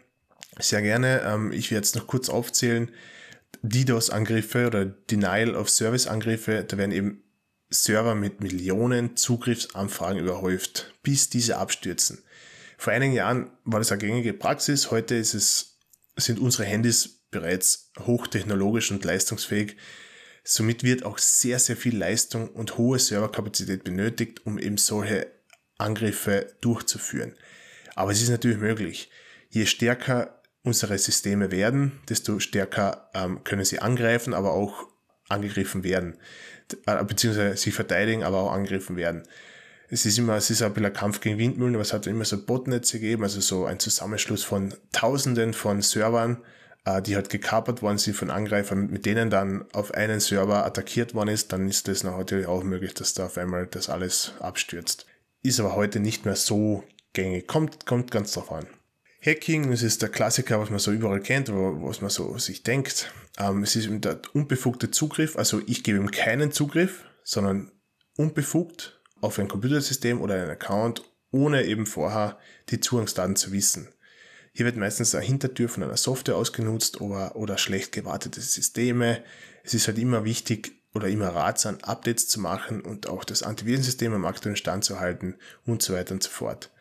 sehr 0.59 0.81
gerne. 0.81 1.21
Ähm, 1.21 1.51
ich 1.51 1.71
werde 1.71 1.85
jetzt 1.85 1.95
noch 1.95 2.07
kurz 2.07 2.29
aufzählen, 2.29 2.91
DDoS-Angriffe 3.61 4.67
oder 4.67 4.85
Denial 4.85 5.55
of 5.55 5.69
Service-Angriffe, 5.69 6.63
da 6.67 6.77
werden 6.77 6.91
eben 6.91 7.23
Server 7.69 8.15
mit 8.15 8.41
Millionen 8.41 9.17
Zugriffsanfragen 9.17 10.19
überhäuft, 10.19 10.93
bis 11.03 11.29
diese 11.29 11.57
abstürzen. 11.57 12.23
Vor 12.77 12.93
einigen 12.93 13.13
Jahren 13.13 13.51
war 13.65 13.79
das 13.79 13.91
eine 13.91 13.99
gängige 13.99 14.33
Praxis, 14.33 14.91
heute 14.91 15.15
ist 15.15 15.33
es, 15.33 15.79
sind 16.15 16.39
unsere 16.39 16.65
Handys 16.65 17.25
bereits 17.31 17.91
hochtechnologisch 17.99 18.91
und 18.91 19.03
leistungsfähig. 19.03 19.75
Somit 20.43 20.83
wird 20.83 21.03
auch 21.03 21.17
sehr, 21.17 21.59
sehr 21.59 21.75
viel 21.75 21.97
Leistung 21.97 22.49
und 22.49 22.77
hohe 22.77 22.99
Serverkapazität 22.99 23.83
benötigt, 23.83 24.45
um 24.45 24.57
eben 24.57 24.77
solche 24.77 25.27
Angriffe 25.77 26.55
durchzuführen. 26.61 27.35
Aber 27.95 28.11
es 28.11 28.21
ist 28.21 28.29
natürlich 28.29 28.59
möglich. 28.59 29.09
Je 29.49 29.65
stärker 29.65 30.41
unsere 30.63 30.97
Systeme 30.97 31.51
werden, 31.51 31.99
desto 32.07 32.39
stärker 32.39 33.09
ähm, 33.13 33.43
können 33.43 33.65
sie 33.65 33.79
angreifen, 33.79 34.33
aber 34.33 34.53
auch 34.53 34.87
angegriffen 35.29 35.83
werden, 35.83 36.17
äh, 36.85 37.03
beziehungsweise 37.03 37.57
sich 37.57 37.73
verteidigen, 37.73 38.23
aber 38.23 38.39
auch 38.39 38.51
angegriffen 38.51 38.95
werden. 38.95 39.23
Es 39.89 40.05
ist 40.05 40.17
immer, 40.17 40.35
es 40.35 40.49
ist 40.49 40.61
ein 40.61 40.73
bisschen 40.73 40.87
ein 40.87 40.93
Kampf 40.93 41.21
gegen 41.21 41.37
Windmühlen, 41.37 41.75
aber 41.75 41.81
es 41.81 41.93
hat 41.93 42.07
immer 42.07 42.25
so 42.25 42.43
Botnetze 42.43 42.99
gegeben, 42.99 43.23
also 43.23 43.39
so 43.39 43.65
ein 43.65 43.79
Zusammenschluss 43.79 44.43
von 44.43 44.73
Tausenden 44.91 45.53
von 45.53 45.81
Servern, 45.81 46.43
äh, 46.85 47.01
die 47.01 47.15
halt 47.15 47.29
gekapert 47.29 47.81
worden 47.81 47.97
sind 47.97 48.15
von 48.15 48.29
Angreifern, 48.29 48.89
mit 48.89 49.05
denen 49.05 49.29
dann 49.29 49.65
auf 49.71 49.93
einen 49.93 50.19
Server 50.19 50.65
attackiert 50.65 51.13
worden 51.13 51.29
ist, 51.29 51.53
dann 51.53 51.69
ist 51.69 51.87
das 51.87 52.03
natürlich 52.03 52.47
auch 52.47 52.63
möglich, 52.63 52.93
dass 52.93 53.13
da 53.13 53.27
auf 53.27 53.37
einmal 53.37 53.67
das 53.67 53.89
alles 53.89 54.33
abstürzt. 54.39 55.05
Ist 55.41 55.59
aber 55.59 55.75
heute 55.75 55.99
nicht 55.99 56.25
mehr 56.25 56.35
so 56.35 56.83
gängig, 57.13 57.47
kommt, 57.47 57.85
kommt 57.85 58.11
ganz 58.11 58.33
drauf 58.33 58.51
an. 58.51 58.67
Hacking, 59.25 59.71
das 59.71 59.83
ist 59.83 60.01
der 60.01 60.09
Klassiker, 60.09 60.59
was 60.59 60.69
man 60.69 60.79
so 60.79 60.91
überall 60.91 61.21
kennt, 61.21 61.49
was 61.49 62.01
man 62.01 62.09
so 62.09 62.37
sich 62.37 62.63
denkt. 62.63 63.11
Ähm, 63.39 63.63
es 63.63 63.75
ist 63.75 63.89
der 64.03 64.19
unbefugte 64.33 64.91
Zugriff, 64.91 65.37
also 65.37 65.61
ich 65.65 65.83
gebe 65.83 65.97
ihm 65.97 66.11
keinen 66.11 66.51
Zugriff, 66.51 67.03
sondern 67.23 67.71
unbefugt 68.15 68.96
auf 69.21 69.39
ein 69.39 69.47
Computersystem 69.47 70.21
oder 70.21 70.35
einen 70.35 70.49
Account, 70.49 71.03
ohne 71.31 71.65
eben 71.65 71.85
vorher 71.85 72.37
die 72.69 72.79
Zugangsdaten 72.79 73.35
zu 73.35 73.51
wissen. 73.51 73.89
Hier 74.53 74.65
wird 74.65 74.77
meistens 74.77 75.13
eine 75.13 75.25
Hintertür 75.25 75.69
von 75.69 75.83
einer 75.83 75.97
Software 75.97 76.35
ausgenutzt 76.35 76.99
oder, 76.99 77.35
oder 77.35 77.57
schlecht 77.57 77.91
gewartete 77.91 78.41
Systeme. 78.41 79.23
Es 79.63 79.73
ist 79.73 79.87
halt 79.87 79.99
immer 79.99 80.25
wichtig 80.25 80.71
oder 80.95 81.07
immer 81.09 81.29
ratsam, 81.29 81.77
Updates 81.83 82.27
zu 82.27 82.39
machen 82.39 82.81
und 82.81 83.07
auch 83.07 83.23
das 83.23 83.43
Antivirensystem 83.43 84.13
am 84.13 84.25
aktuellen 84.25 84.55
Stand 84.55 84.83
zu 84.83 84.99
halten 84.99 85.35
und 85.65 85.83
so 85.83 85.93
weiter 85.93 86.13
und 86.13 86.23
so 86.23 86.29
fort. 86.29 86.71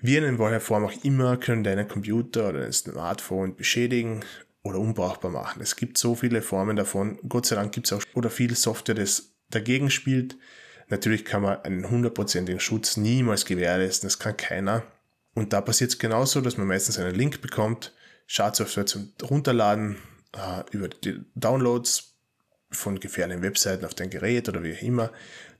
Viren 0.00 0.28
in 0.28 0.38
welcher 0.38 0.60
Form 0.60 0.84
auch 0.84 1.04
immer 1.04 1.36
können 1.36 1.64
deinen 1.64 1.88
Computer 1.88 2.48
oder 2.48 2.60
dein 2.60 2.72
Smartphone 2.72 3.56
beschädigen 3.56 4.24
oder 4.62 4.78
unbrauchbar 4.78 5.30
machen. 5.30 5.62
Es 5.62 5.76
gibt 5.76 5.98
so 5.98 6.14
viele 6.14 6.42
Formen 6.42 6.76
davon. 6.76 7.18
Gott 7.28 7.46
sei 7.46 7.56
Dank 7.56 7.72
gibt 7.72 7.86
es 7.86 7.92
auch 7.92 8.02
oder 8.14 8.30
viel 8.30 8.54
Software, 8.54 8.94
das 8.94 9.32
dagegen 9.50 9.90
spielt. 9.90 10.36
Natürlich 10.92 11.24
kann 11.24 11.40
man 11.40 11.62
einen 11.62 11.88
hundertprozentigen 11.88 12.60
Schutz 12.60 12.98
niemals 12.98 13.46
gewährleisten, 13.46 14.06
das 14.06 14.18
kann 14.18 14.36
keiner. 14.36 14.82
Und 15.32 15.54
da 15.54 15.62
passiert 15.62 15.90
es 15.90 15.98
genauso, 15.98 16.42
dass 16.42 16.58
man 16.58 16.66
meistens 16.66 16.98
einen 16.98 17.14
Link 17.14 17.40
bekommt, 17.40 17.94
Schadsoftware 18.26 18.84
zum 18.84 19.10
Runterladen, 19.22 19.96
äh, 20.36 20.62
über 20.70 20.88
die 20.88 21.24
Downloads 21.34 22.12
von 22.70 23.00
gefährlichen 23.00 23.40
Webseiten 23.40 23.86
auf 23.86 23.94
dein 23.94 24.10
Gerät 24.10 24.50
oder 24.50 24.62
wie 24.62 24.74
auch 24.74 24.82
immer. 24.82 25.10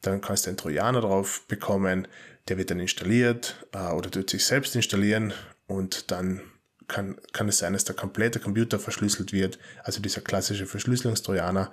Dann 0.02 0.20
kannst 0.20 0.44
du 0.44 0.50
einen 0.50 0.58
Trojaner 0.58 1.00
drauf 1.00 1.46
bekommen, 1.48 2.06
der 2.48 2.58
wird 2.58 2.70
dann 2.70 2.78
installiert 2.78 3.66
äh, 3.72 3.90
oder 3.90 4.10
tut 4.10 4.28
sich 4.28 4.44
selbst 4.44 4.76
installieren 4.76 5.32
und 5.66 6.10
dann 6.10 6.42
kann, 6.88 7.16
kann 7.32 7.48
es 7.48 7.56
sein, 7.56 7.72
dass 7.72 7.84
der 7.84 7.96
komplette 7.96 8.38
Computer 8.38 8.78
verschlüsselt 8.78 9.32
wird, 9.32 9.58
also 9.82 10.02
dieser 10.02 10.20
klassische 10.20 10.66
Verschlüsselungstrojaner 10.66 11.72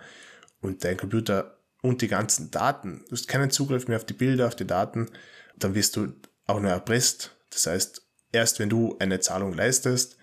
und 0.62 0.86
dein 0.86 0.96
Computer 0.96 1.59
und 1.82 2.02
die 2.02 2.08
ganzen 2.08 2.52
Daten. 2.52 3.04
Du 3.08 3.12
hast 3.16 3.28
keinen 3.28 3.52
Zugriff 3.52 3.88
mehr 3.88 3.98
auf 3.98 4.06
die 4.06 4.14
Bilder, 4.14 4.48
auf 4.48 4.56
die 4.56 4.68
Daten. 4.68 5.10
Dann 5.58 5.76
wirst 5.76 5.96
du 5.96 6.14
auch 6.46 6.60
nur 6.60 6.72
erpresst. 6.72 7.36
Das 7.52 7.68
heißt, 7.68 8.06
erst 8.32 8.60
wenn 8.60 8.70
du 8.70 8.98
eine 9.00 9.20
Zahlung 9.20 9.54
leistest, 9.54 10.18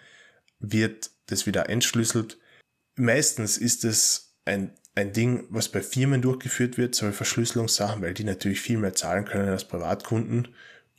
wird 0.59 1.11
das 1.27 1.47
wieder 1.47 1.69
entschlüsselt. 1.69 2.39
Meistens 2.95 3.59
ist 3.59 3.85
es 3.85 4.37
ein, 4.45 4.73
ein 4.95 5.13
Ding, 5.13 5.47
was 5.51 5.69
bei 5.69 5.83
Firmen 5.83 6.23
durchgeführt 6.23 6.79
wird, 6.79 6.95
solche 6.95 7.17
Verschlüsselungssachen, 7.17 8.03
weil 8.03 8.15
die 8.15 8.25
natürlich 8.25 8.61
viel 8.61 8.79
mehr 8.79 8.95
zahlen 8.95 9.25
können 9.25 9.49
als 9.49 9.65
Privatkunden. 9.65 10.49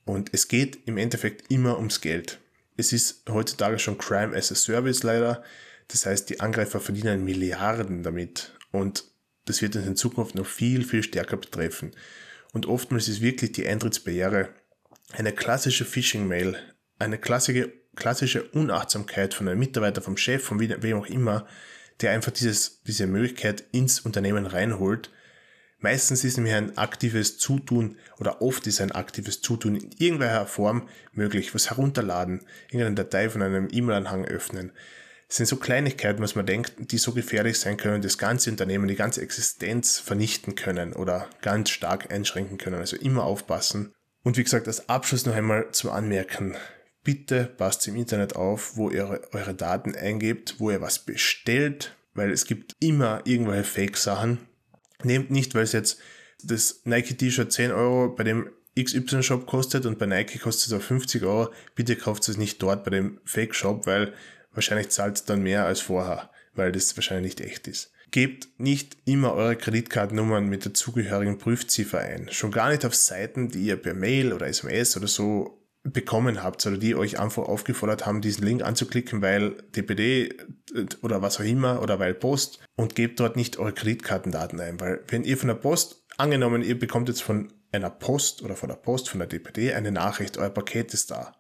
Und 0.06 0.30
es 0.34 0.48
geht 0.48 0.88
im 0.88 0.98
Endeffekt 0.98 1.52
immer 1.52 1.78
ums 1.78 2.02
Geld. 2.02 2.40
Es 2.78 2.94
ist 2.94 3.24
heutzutage 3.30 3.80
schon 3.80 3.98
Crime 3.98 4.36
as 4.36 4.52
a 4.52 4.56
Service 4.56 5.04
leider. 5.04 5.44
Das 5.88 6.06
heißt, 6.06 6.30
die 6.30 6.40
Angreifer 6.40 6.80
verdienen 6.80 7.26
Milliarden 7.26 8.04
damit. 8.04 8.54
Und 8.72 9.06
das 9.48 9.62
wird 9.62 9.76
uns 9.76 9.88
in 9.88 9.96
Zukunft 9.96 10.36
noch 10.36 10.46
viel, 10.46 10.84
viel 10.84 11.04
stärker 11.04 11.38
betreffen. 11.38 11.92
Und 12.54 12.66
oftmals 12.66 13.08
ist 13.08 13.22
wirklich 13.22 13.54
die 13.54 13.68
Eintrittsbarriere 13.68 14.50
eine 15.14 15.32
klassische 15.32 15.86
Phishing-Mail, 15.86 16.58
eine 17.00 17.18
klassische, 17.18 17.72
klassische 17.96 18.44
Unachtsamkeit 18.44 19.34
von 19.34 19.48
einem 19.48 19.60
Mitarbeiter, 19.60 20.02
vom 20.02 20.18
Chef, 20.18 20.44
von 20.44 20.60
wem 20.60 20.98
auch 20.98 21.08
immer, 21.08 21.48
der 22.02 22.12
einfach 22.12 22.32
dieses, 22.32 22.84
diese 22.84 23.08
Möglichkeit 23.08 23.64
ins 23.72 24.02
Unternehmen 24.02 24.46
reinholt. 24.46 25.12
Meistens 25.80 26.24
ist 26.24 26.38
nämlich 26.38 26.56
ein 26.56 26.78
aktives 26.78 27.38
Zutun 27.38 27.98
oder 28.20 28.42
oft 28.42 28.66
ist 28.68 28.82
ein 28.82 28.92
aktives 28.92 29.42
Zutun 29.42 29.76
in 29.76 29.92
irgendeiner 29.98 30.46
Form 30.48 30.90
möglich. 31.14 31.54
Was 31.54 31.70
herunterladen, 31.70 32.42
irgendeine 32.68 32.96
Datei 32.96 33.30
von 33.30 33.42
einem 33.42 33.68
E-Mail-Anhang 33.72 34.26
öffnen, 34.26 34.72
sind 35.30 35.46
so 35.46 35.58
Kleinigkeiten, 35.58 36.22
was 36.22 36.36
man 36.36 36.46
denkt, 36.46 36.92
die 36.92 36.98
so 36.98 37.12
gefährlich 37.12 37.60
sein 37.60 37.78
können, 37.78 38.02
das 38.02 38.18
ganze 38.18 38.50
Unternehmen, 38.50 38.88
die 38.88 38.96
ganze 38.96 39.22
Existenz 39.22 40.00
vernichten 40.00 40.56
können 40.56 40.94
oder 40.94 41.28
ganz 41.42 41.70
stark 41.70 42.12
einschränken 42.12 42.58
können. 42.58 42.78
Also 42.78 42.96
immer 42.96 43.24
aufpassen. 43.24 43.94
Und 44.24 44.38
wie 44.38 44.44
gesagt, 44.44 44.68
als 44.68 44.90
Abschluss 44.90 45.26
noch 45.26 45.36
einmal 45.36 45.72
zum 45.72 45.90
Anmerken. 45.90 46.56
Bitte 47.04 47.46
passt 47.46 47.88
im 47.88 47.96
Internet 47.96 48.36
auf, 48.36 48.76
wo 48.76 48.90
ihr 48.90 49.22
eure 49.32 49.54
Daten 49.54 49.96
eingebt, 49.96 50.56
wo 50.60 50.72
ihr 50.72 50.82
was 50.82 51.00
bestellt, 51.00 51.96
weil 52.14 52.32
es 52.32 52.46
gibt 52.46 52.76
immer 52.80 53.22
irgendwelche 53.26 53.64
Fake-Sachen. 53.64 54.40
Nehmt 55.04 55.32
nicht, 55.32 55.56
weil 55.56 55.64
es 55.64 55.72
jetzt 55.72 56.00
das 56.44 56.82
Nike-T-Shirt 56.86 57.52
10 57.52 57.72
Euro 57.72 58.10
bei 58.10 58.24
dem 58.24 58.50
XY-Shop 58.78 59.48
kostet 59.48 59.86
und 59.86 59.98
bei 59.98 60.06
Nike 60.06 60.40
kostet 60.40 60.68
es 60.68 60.74
auch 60.74 60.86
50 60.86 61.24
Euro. 61.24 61.52
Bitte 61.76 61.96
kauft 61.96 62.28
es 62.30 62.38
nicht 62.38 62.62
dort 62.62 62.84
bei 62.84 62.92
dem 62.92 63.20
Fake-Shop, 63.26 63.86
weil 63.86 64.14
Wahrscheinlich 64.58 64.90
zahlt 64.90 65.30
dann 65.30 65.44
mehr 65.44 65.68
als 65.68 65.82
vorher, 65.82 66.32
weil 66.56 66.72
das 66.72 66.98
wahrscheinlich 66.98 67.38
nicht 67.38 67.48
echt 67.48 67.68
ist. 67.68 67.92
Gebt 68.10 68.48
nicht 68.58 68.98
immer 69.06 69.36
eure 69.36 69.56
Kreditkartennummern 69.56 70.50
mit 70.50 70.66
der 70.66 70.74
zugehörigen 70.74 71.38
Prüfziffer 71.38 72.00
ein. 72.00 72.28
Schon 72.32 72.50
gar 72.50 72.72
nicht 72.72 72.84
auf 72.84 72.96
Seiten, 72.96 73.50
die 73.50 73.68
ihr 73.68 73.78
per 73.78 73.94
Mail 73.94 74.34
oder 74.34 74.48
SMS 74.48 74.98
oder 74.98 75.06
so 75.06 75.64
bekommen 75.84 76.42
habt 76.42 76.66
oder 76.66 76.80
die 76.80 76.96
euch 76.96 77.20
einfach 77.20 77.44
aufgefordert 77.44 78.08
haben, 78.08 78.22
diesen 78.22 78.46
Link 78.46 78.64
anzuklicken, 78.64 79.22
weil 79.22 79.52
DPD 79.76 80.30
äh, 80.74 80.86
oder 81.04 81.22
was 81.22 81.40
auch 81.40 81.44
immer 81.44 81.84
oder 81.84 82.00
weil 82.00 82.16
Post 82.16 82.60
und 82.76 82.96
gebt 82.96 83.20
dort 83.20 83.36
nicht 83.36 83.60
eure 83.60 83.74
Kreditkartendaten 83.74 84.60
ein, 84.60 84.80
weil 84.80 85.04
wenn 85.08 85.24
ihr 85.24 85.38
von 85.38 85.50
der 85.50 85.56
Post, 85.56 86.04
angenommen 86.18 86.64
ihr 86.64 86.80
bekommt 86.80 87.10
jetzt 87.10 87.22
von 87.22 87.54
einer 87.72 87.92
Post 87.92 88.42
oder 88.42 88.56
von 88.56 88.70
der 88.70 88.78
Post, 88.78 89.08
von 89.08 89.20
der 89.20 89.28
DPD 89.28 89.76
eine 89.76 89.92
Nachricht, 89.92 90.40
euer 90.40 90.50
Paket 90.50 90.96
ist 90.96 91.12
da 91.12 91.36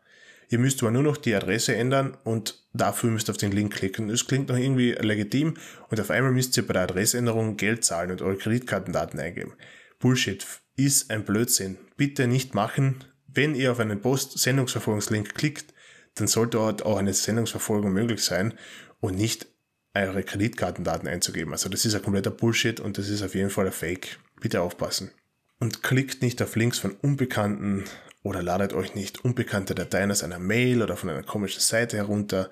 Ihr 0.50 0.60
müsst 0.60 0.82
aber 0.82 0.92
nur 0.92 1.04
noch 1.04 1.18
die 1.18 1.36
Adresse 1.36 1.76
ändern 1.76 2.16
und 2.24 2.64
dafür 2.74 3.12
müsst 3.12 3.30
ihr 3.30 3.32
auf 3.32 3.38
den 3.38 3.52
Link 3.52 3.74
klicken. 3.74 4.08
Das 4.08 4.28
klingt 4.28 4.50
noch 4.50 4.58
irgendwie 4.58 4.94
legitim 4.94 5.56
und 5.90 6.00
auf 6.00 6.10
einmal 6.10 6.32
müsst 6.32 6.56
ihr 6.56 6.66
bei 6.66 6.74
der 6.74 6.84
Adressänderung 6.84 7.58
Geld 7.58 7.84
zahlen 7.84 8.12
und 8.12 8.22
eure 8.22 8.38
Kreditkartendaten 8.38 9.20
eingeben. 9.20 9.54
Bullshit 10.00 10.46
ist 10.78 11.12
ein 11.12 11.26
Blödsinn. 11.26 11.78
Bitte 11.98 12.28
nicht 12.28 12.54
machen. 12.54 13.04
Wenn 13.28 13.56
ihr 13.56 13.72
auf 13.72 13.80
einen 13.80 14.02
Post-Sendungsverfolgungslink 14.02 15.36
klickt, 15.36 15.74
dann 16.16 16.28
sollte 16.28 16.58
dort 16.58 16.86
auch 16.86 16.98
eine 16.98 17.14
Sendungsverfolgung 17.14 17.92
möglich 17.92 18.22
sein 18.24 18.54
und 19.00 19.16
nicht 19.16 19.48
eure 19.94 20.24
Kreditkartendaten 20.24 21.08
einzugeben. 21.08 21.52
Also 21.52 21.70
das 21.70 21.86
ist 21.86 21.96
ein 21.96 22.02
kompletter 22.02 22.32
Bullshit 22.32 22.80
und 22.80 22.98
das 22.98 23.10
ist 23.10 23.24
auf 23.24 23.36
jeden 23.36 23.50
Fall 23.50 23.66
ein 23.66 23.72
Fake. 23.72 24.20
Bitte 24.40 24.62
aufpassen. 24.62 25.12
Und 25.60 25.82
klickt 25.82 26.22
nicht 26.22 26.42
auf 26.42 26.56
Links 26.56 26.78
von 26.78 26.92
Unbekannten 27.02 27.86
oder 28.28 28.44
ladet 28.44 28.74
euch 28.74 28.94
nicht 28.94 29.24
unbekannte 29.24 29.74
Dateien 29.74 30.12
aus 30.12 30.22
einer 30.22 30.38
Mail 30.38 30.84
oder 30.84 30.98
von 30.98 31.10
einer 31.10 31.24
komischen 31.24 31.62
Seite 31.62 31.96
herunter. 31.96 32.50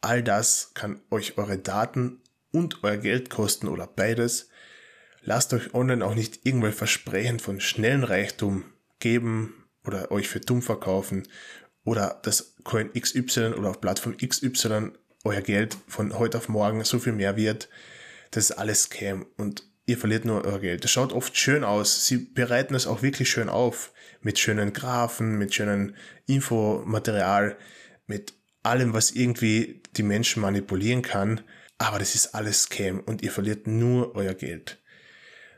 All 0.00 0.22
das 0.22 0.72
kann 0.72 1.02
euch 1.10 1.36
eure 1.36 1.58
Daten 1.58 2.22
und 2.52 2.82
euer 2.82 2.96
Geld 2.96 3.28
kosten 3.28 3.68
oder 3.68 3.86
beides. 3.86 4.48
Lasst 5.20 5.52
euch 5.52 5.74
online 5.74 6.02
auch 6.02 6.14
nicht 6.14 6.46
irgendwelche 6.46 6.78
Versprechen 6.78 7.38
von 7.38 7.60
schnellen 7.60 8.02
Reichtum 8.02 8.64
geben 8.98 9.66
oder 9.84 10.10
euch 10.10 10.26
für 10.26 10.40
dumm 10.40 10.62
verkaufen 10.62 11.28
oder 11.84 12.18
das 12.22 12.54
Coin 12.64 12.90
XY 12.94 13.52
oder 13.58 13.68
auf 13.68 13.82
Plattform 13.82 14.16
XY 14.16 14.92
euer 15.24 15.42
Geld 15.42 15.76
von 15.86 16.18
heute 16.18 16.38
auf 16.38 16.48
morgen 16.48 16.82
so 16.82 16.98
viel 16.98 17.12
mehr 17.12 17.36
wird. 17.36 17.68
Das 18.30 18.48
ist 18.48 18.56
alles 18.56 18.84
Scam 18.84 19.26
und 19.36 19.69
ihr 19.90 19.98
verliert 19.98 20.24
nur 20.24 20.44
euer 20.44 20.60
Geld. 20.60 20.84
Das 20.84 20.92
schaut 20.92 21.12
oft 21.12 21.36
schön 21.36 21.64
aus. 21.64 22.06
Sie 22.06 22.18
bereiten 22.18 22.74
es 22.74 22.86
auch 22.86 23.02
wirklich 23.02 23.28
schön 23.28 23.48
auf. 23.48 23.92
Mit 24.22 24.38
schönen 24.38 24.72
Graphen, 24.72 25.36
mit 25.36 25.54
schönen 25.54 25.96
Infomaterial, 26.26 27.56
mit 28.06 28.34
allem, 28.62 28.94
was 28.94 29.10
irgendwie 29.10 29.82
die 29.96 30.02
Menschen 30.02 30.42
manipulieren 30.42 31.02
kann. 31.02 31.40
Aber 31.78 31.98
das 31.98 32.14
ist 32.14 32.34
alles 32.34 32.62
Scam 32.62 33.00
und 33.00 33.22
ihr 33.22 33.32
verliert 33.32 33.66
nur 33.66 34.14
euer 34.14 34.34
Geld. 34.34 34.78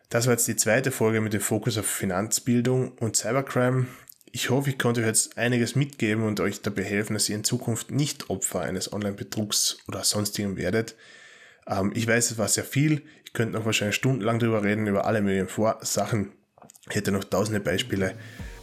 Das 0.08 0.26
war 0.26 0.34
jetzt 0.34 0.48
die 0.48 0.56
zweite 0.56 0.92
Folge 0.92 1.20
mit 1.20 1.32
dem 1.32 1.40
Fokus 1.40 1.76
auf 1.76 1.86
Finanzbildung 1.86 2.92
und 2.92 3.16
Cybercrime. 3.16 3.86
Ich 4.30 4.48
hoffe, 4.48 4.70
ich 4.70 4.78
konnte 4.78 5.00
euch 5.00 5.06
jetzt 5.06 5.36
einiges 5.36 5.74
mitgeben 5.74 6.24
und 6.24 6.40
euch 6.40 6.62
dabei 6.62 6.84
helfen, 6.84 7.14
dass 7.14 7.28
ihr 7.28 7.36
in 7.36 7.44
Zukunft 7.44 7.90
nicht 7.90 8.30
Opfer 8.30 8.60
eines 8.60 8.92
Online-Betrugs 8.92 9.78
oder 9.88 10.04
sonstigen 10.04 10.56
werdet. 10.56 10.94
Ähm, 11.66 11.92
ich 11.94 12.06
weiß, 12.06 12.30
es 12.30 12.38
war 12.38 12.48
sehr 12.48 12.64
viel. 12.64 13.02
Ich 13.24 13.32
könnte 13.32 13.58
noch 13.58 13.64
wahrscheinlich 13.64 13.96
stundenlang 13.96 14.38
drüber 14.38 14.62
reden, 14.62 14.86
über 14.86 15.06
alle 15.06 15.22
möglichen 15.22 15.48
Vor 15.48 15.78
Sachen. 15.82 16.32
Ich 16.88 16.96
hätte 16.96 17.12
noch 17.12 17.24
tausende 17.24 17.60
Beispiele. 17.60 18.14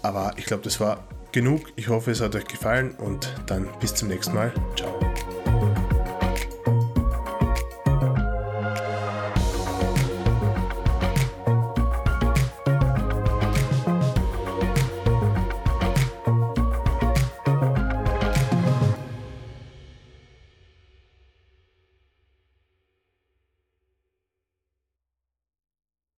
Aber 0.02 0.34
ich 0.38 0.46
glaube, 0.46 0.64
das 0.64 0.80
war 0.80 1.08
genug. 1.32 1.72
Ich 1.76 1.88
hoffe, 1.88 2.12
es 2.12 2.22
hat 2.22 2.36
euch 2.36 2.46
gefallen 2.46 2.92
und 2.96 3.34
dann 3.48 3.68
bis 3.80 3.96
zum 3.96 4.08
nächsten 4.08 4.34
Mal. 4.34 4.54
Ciao. 4.76 5.09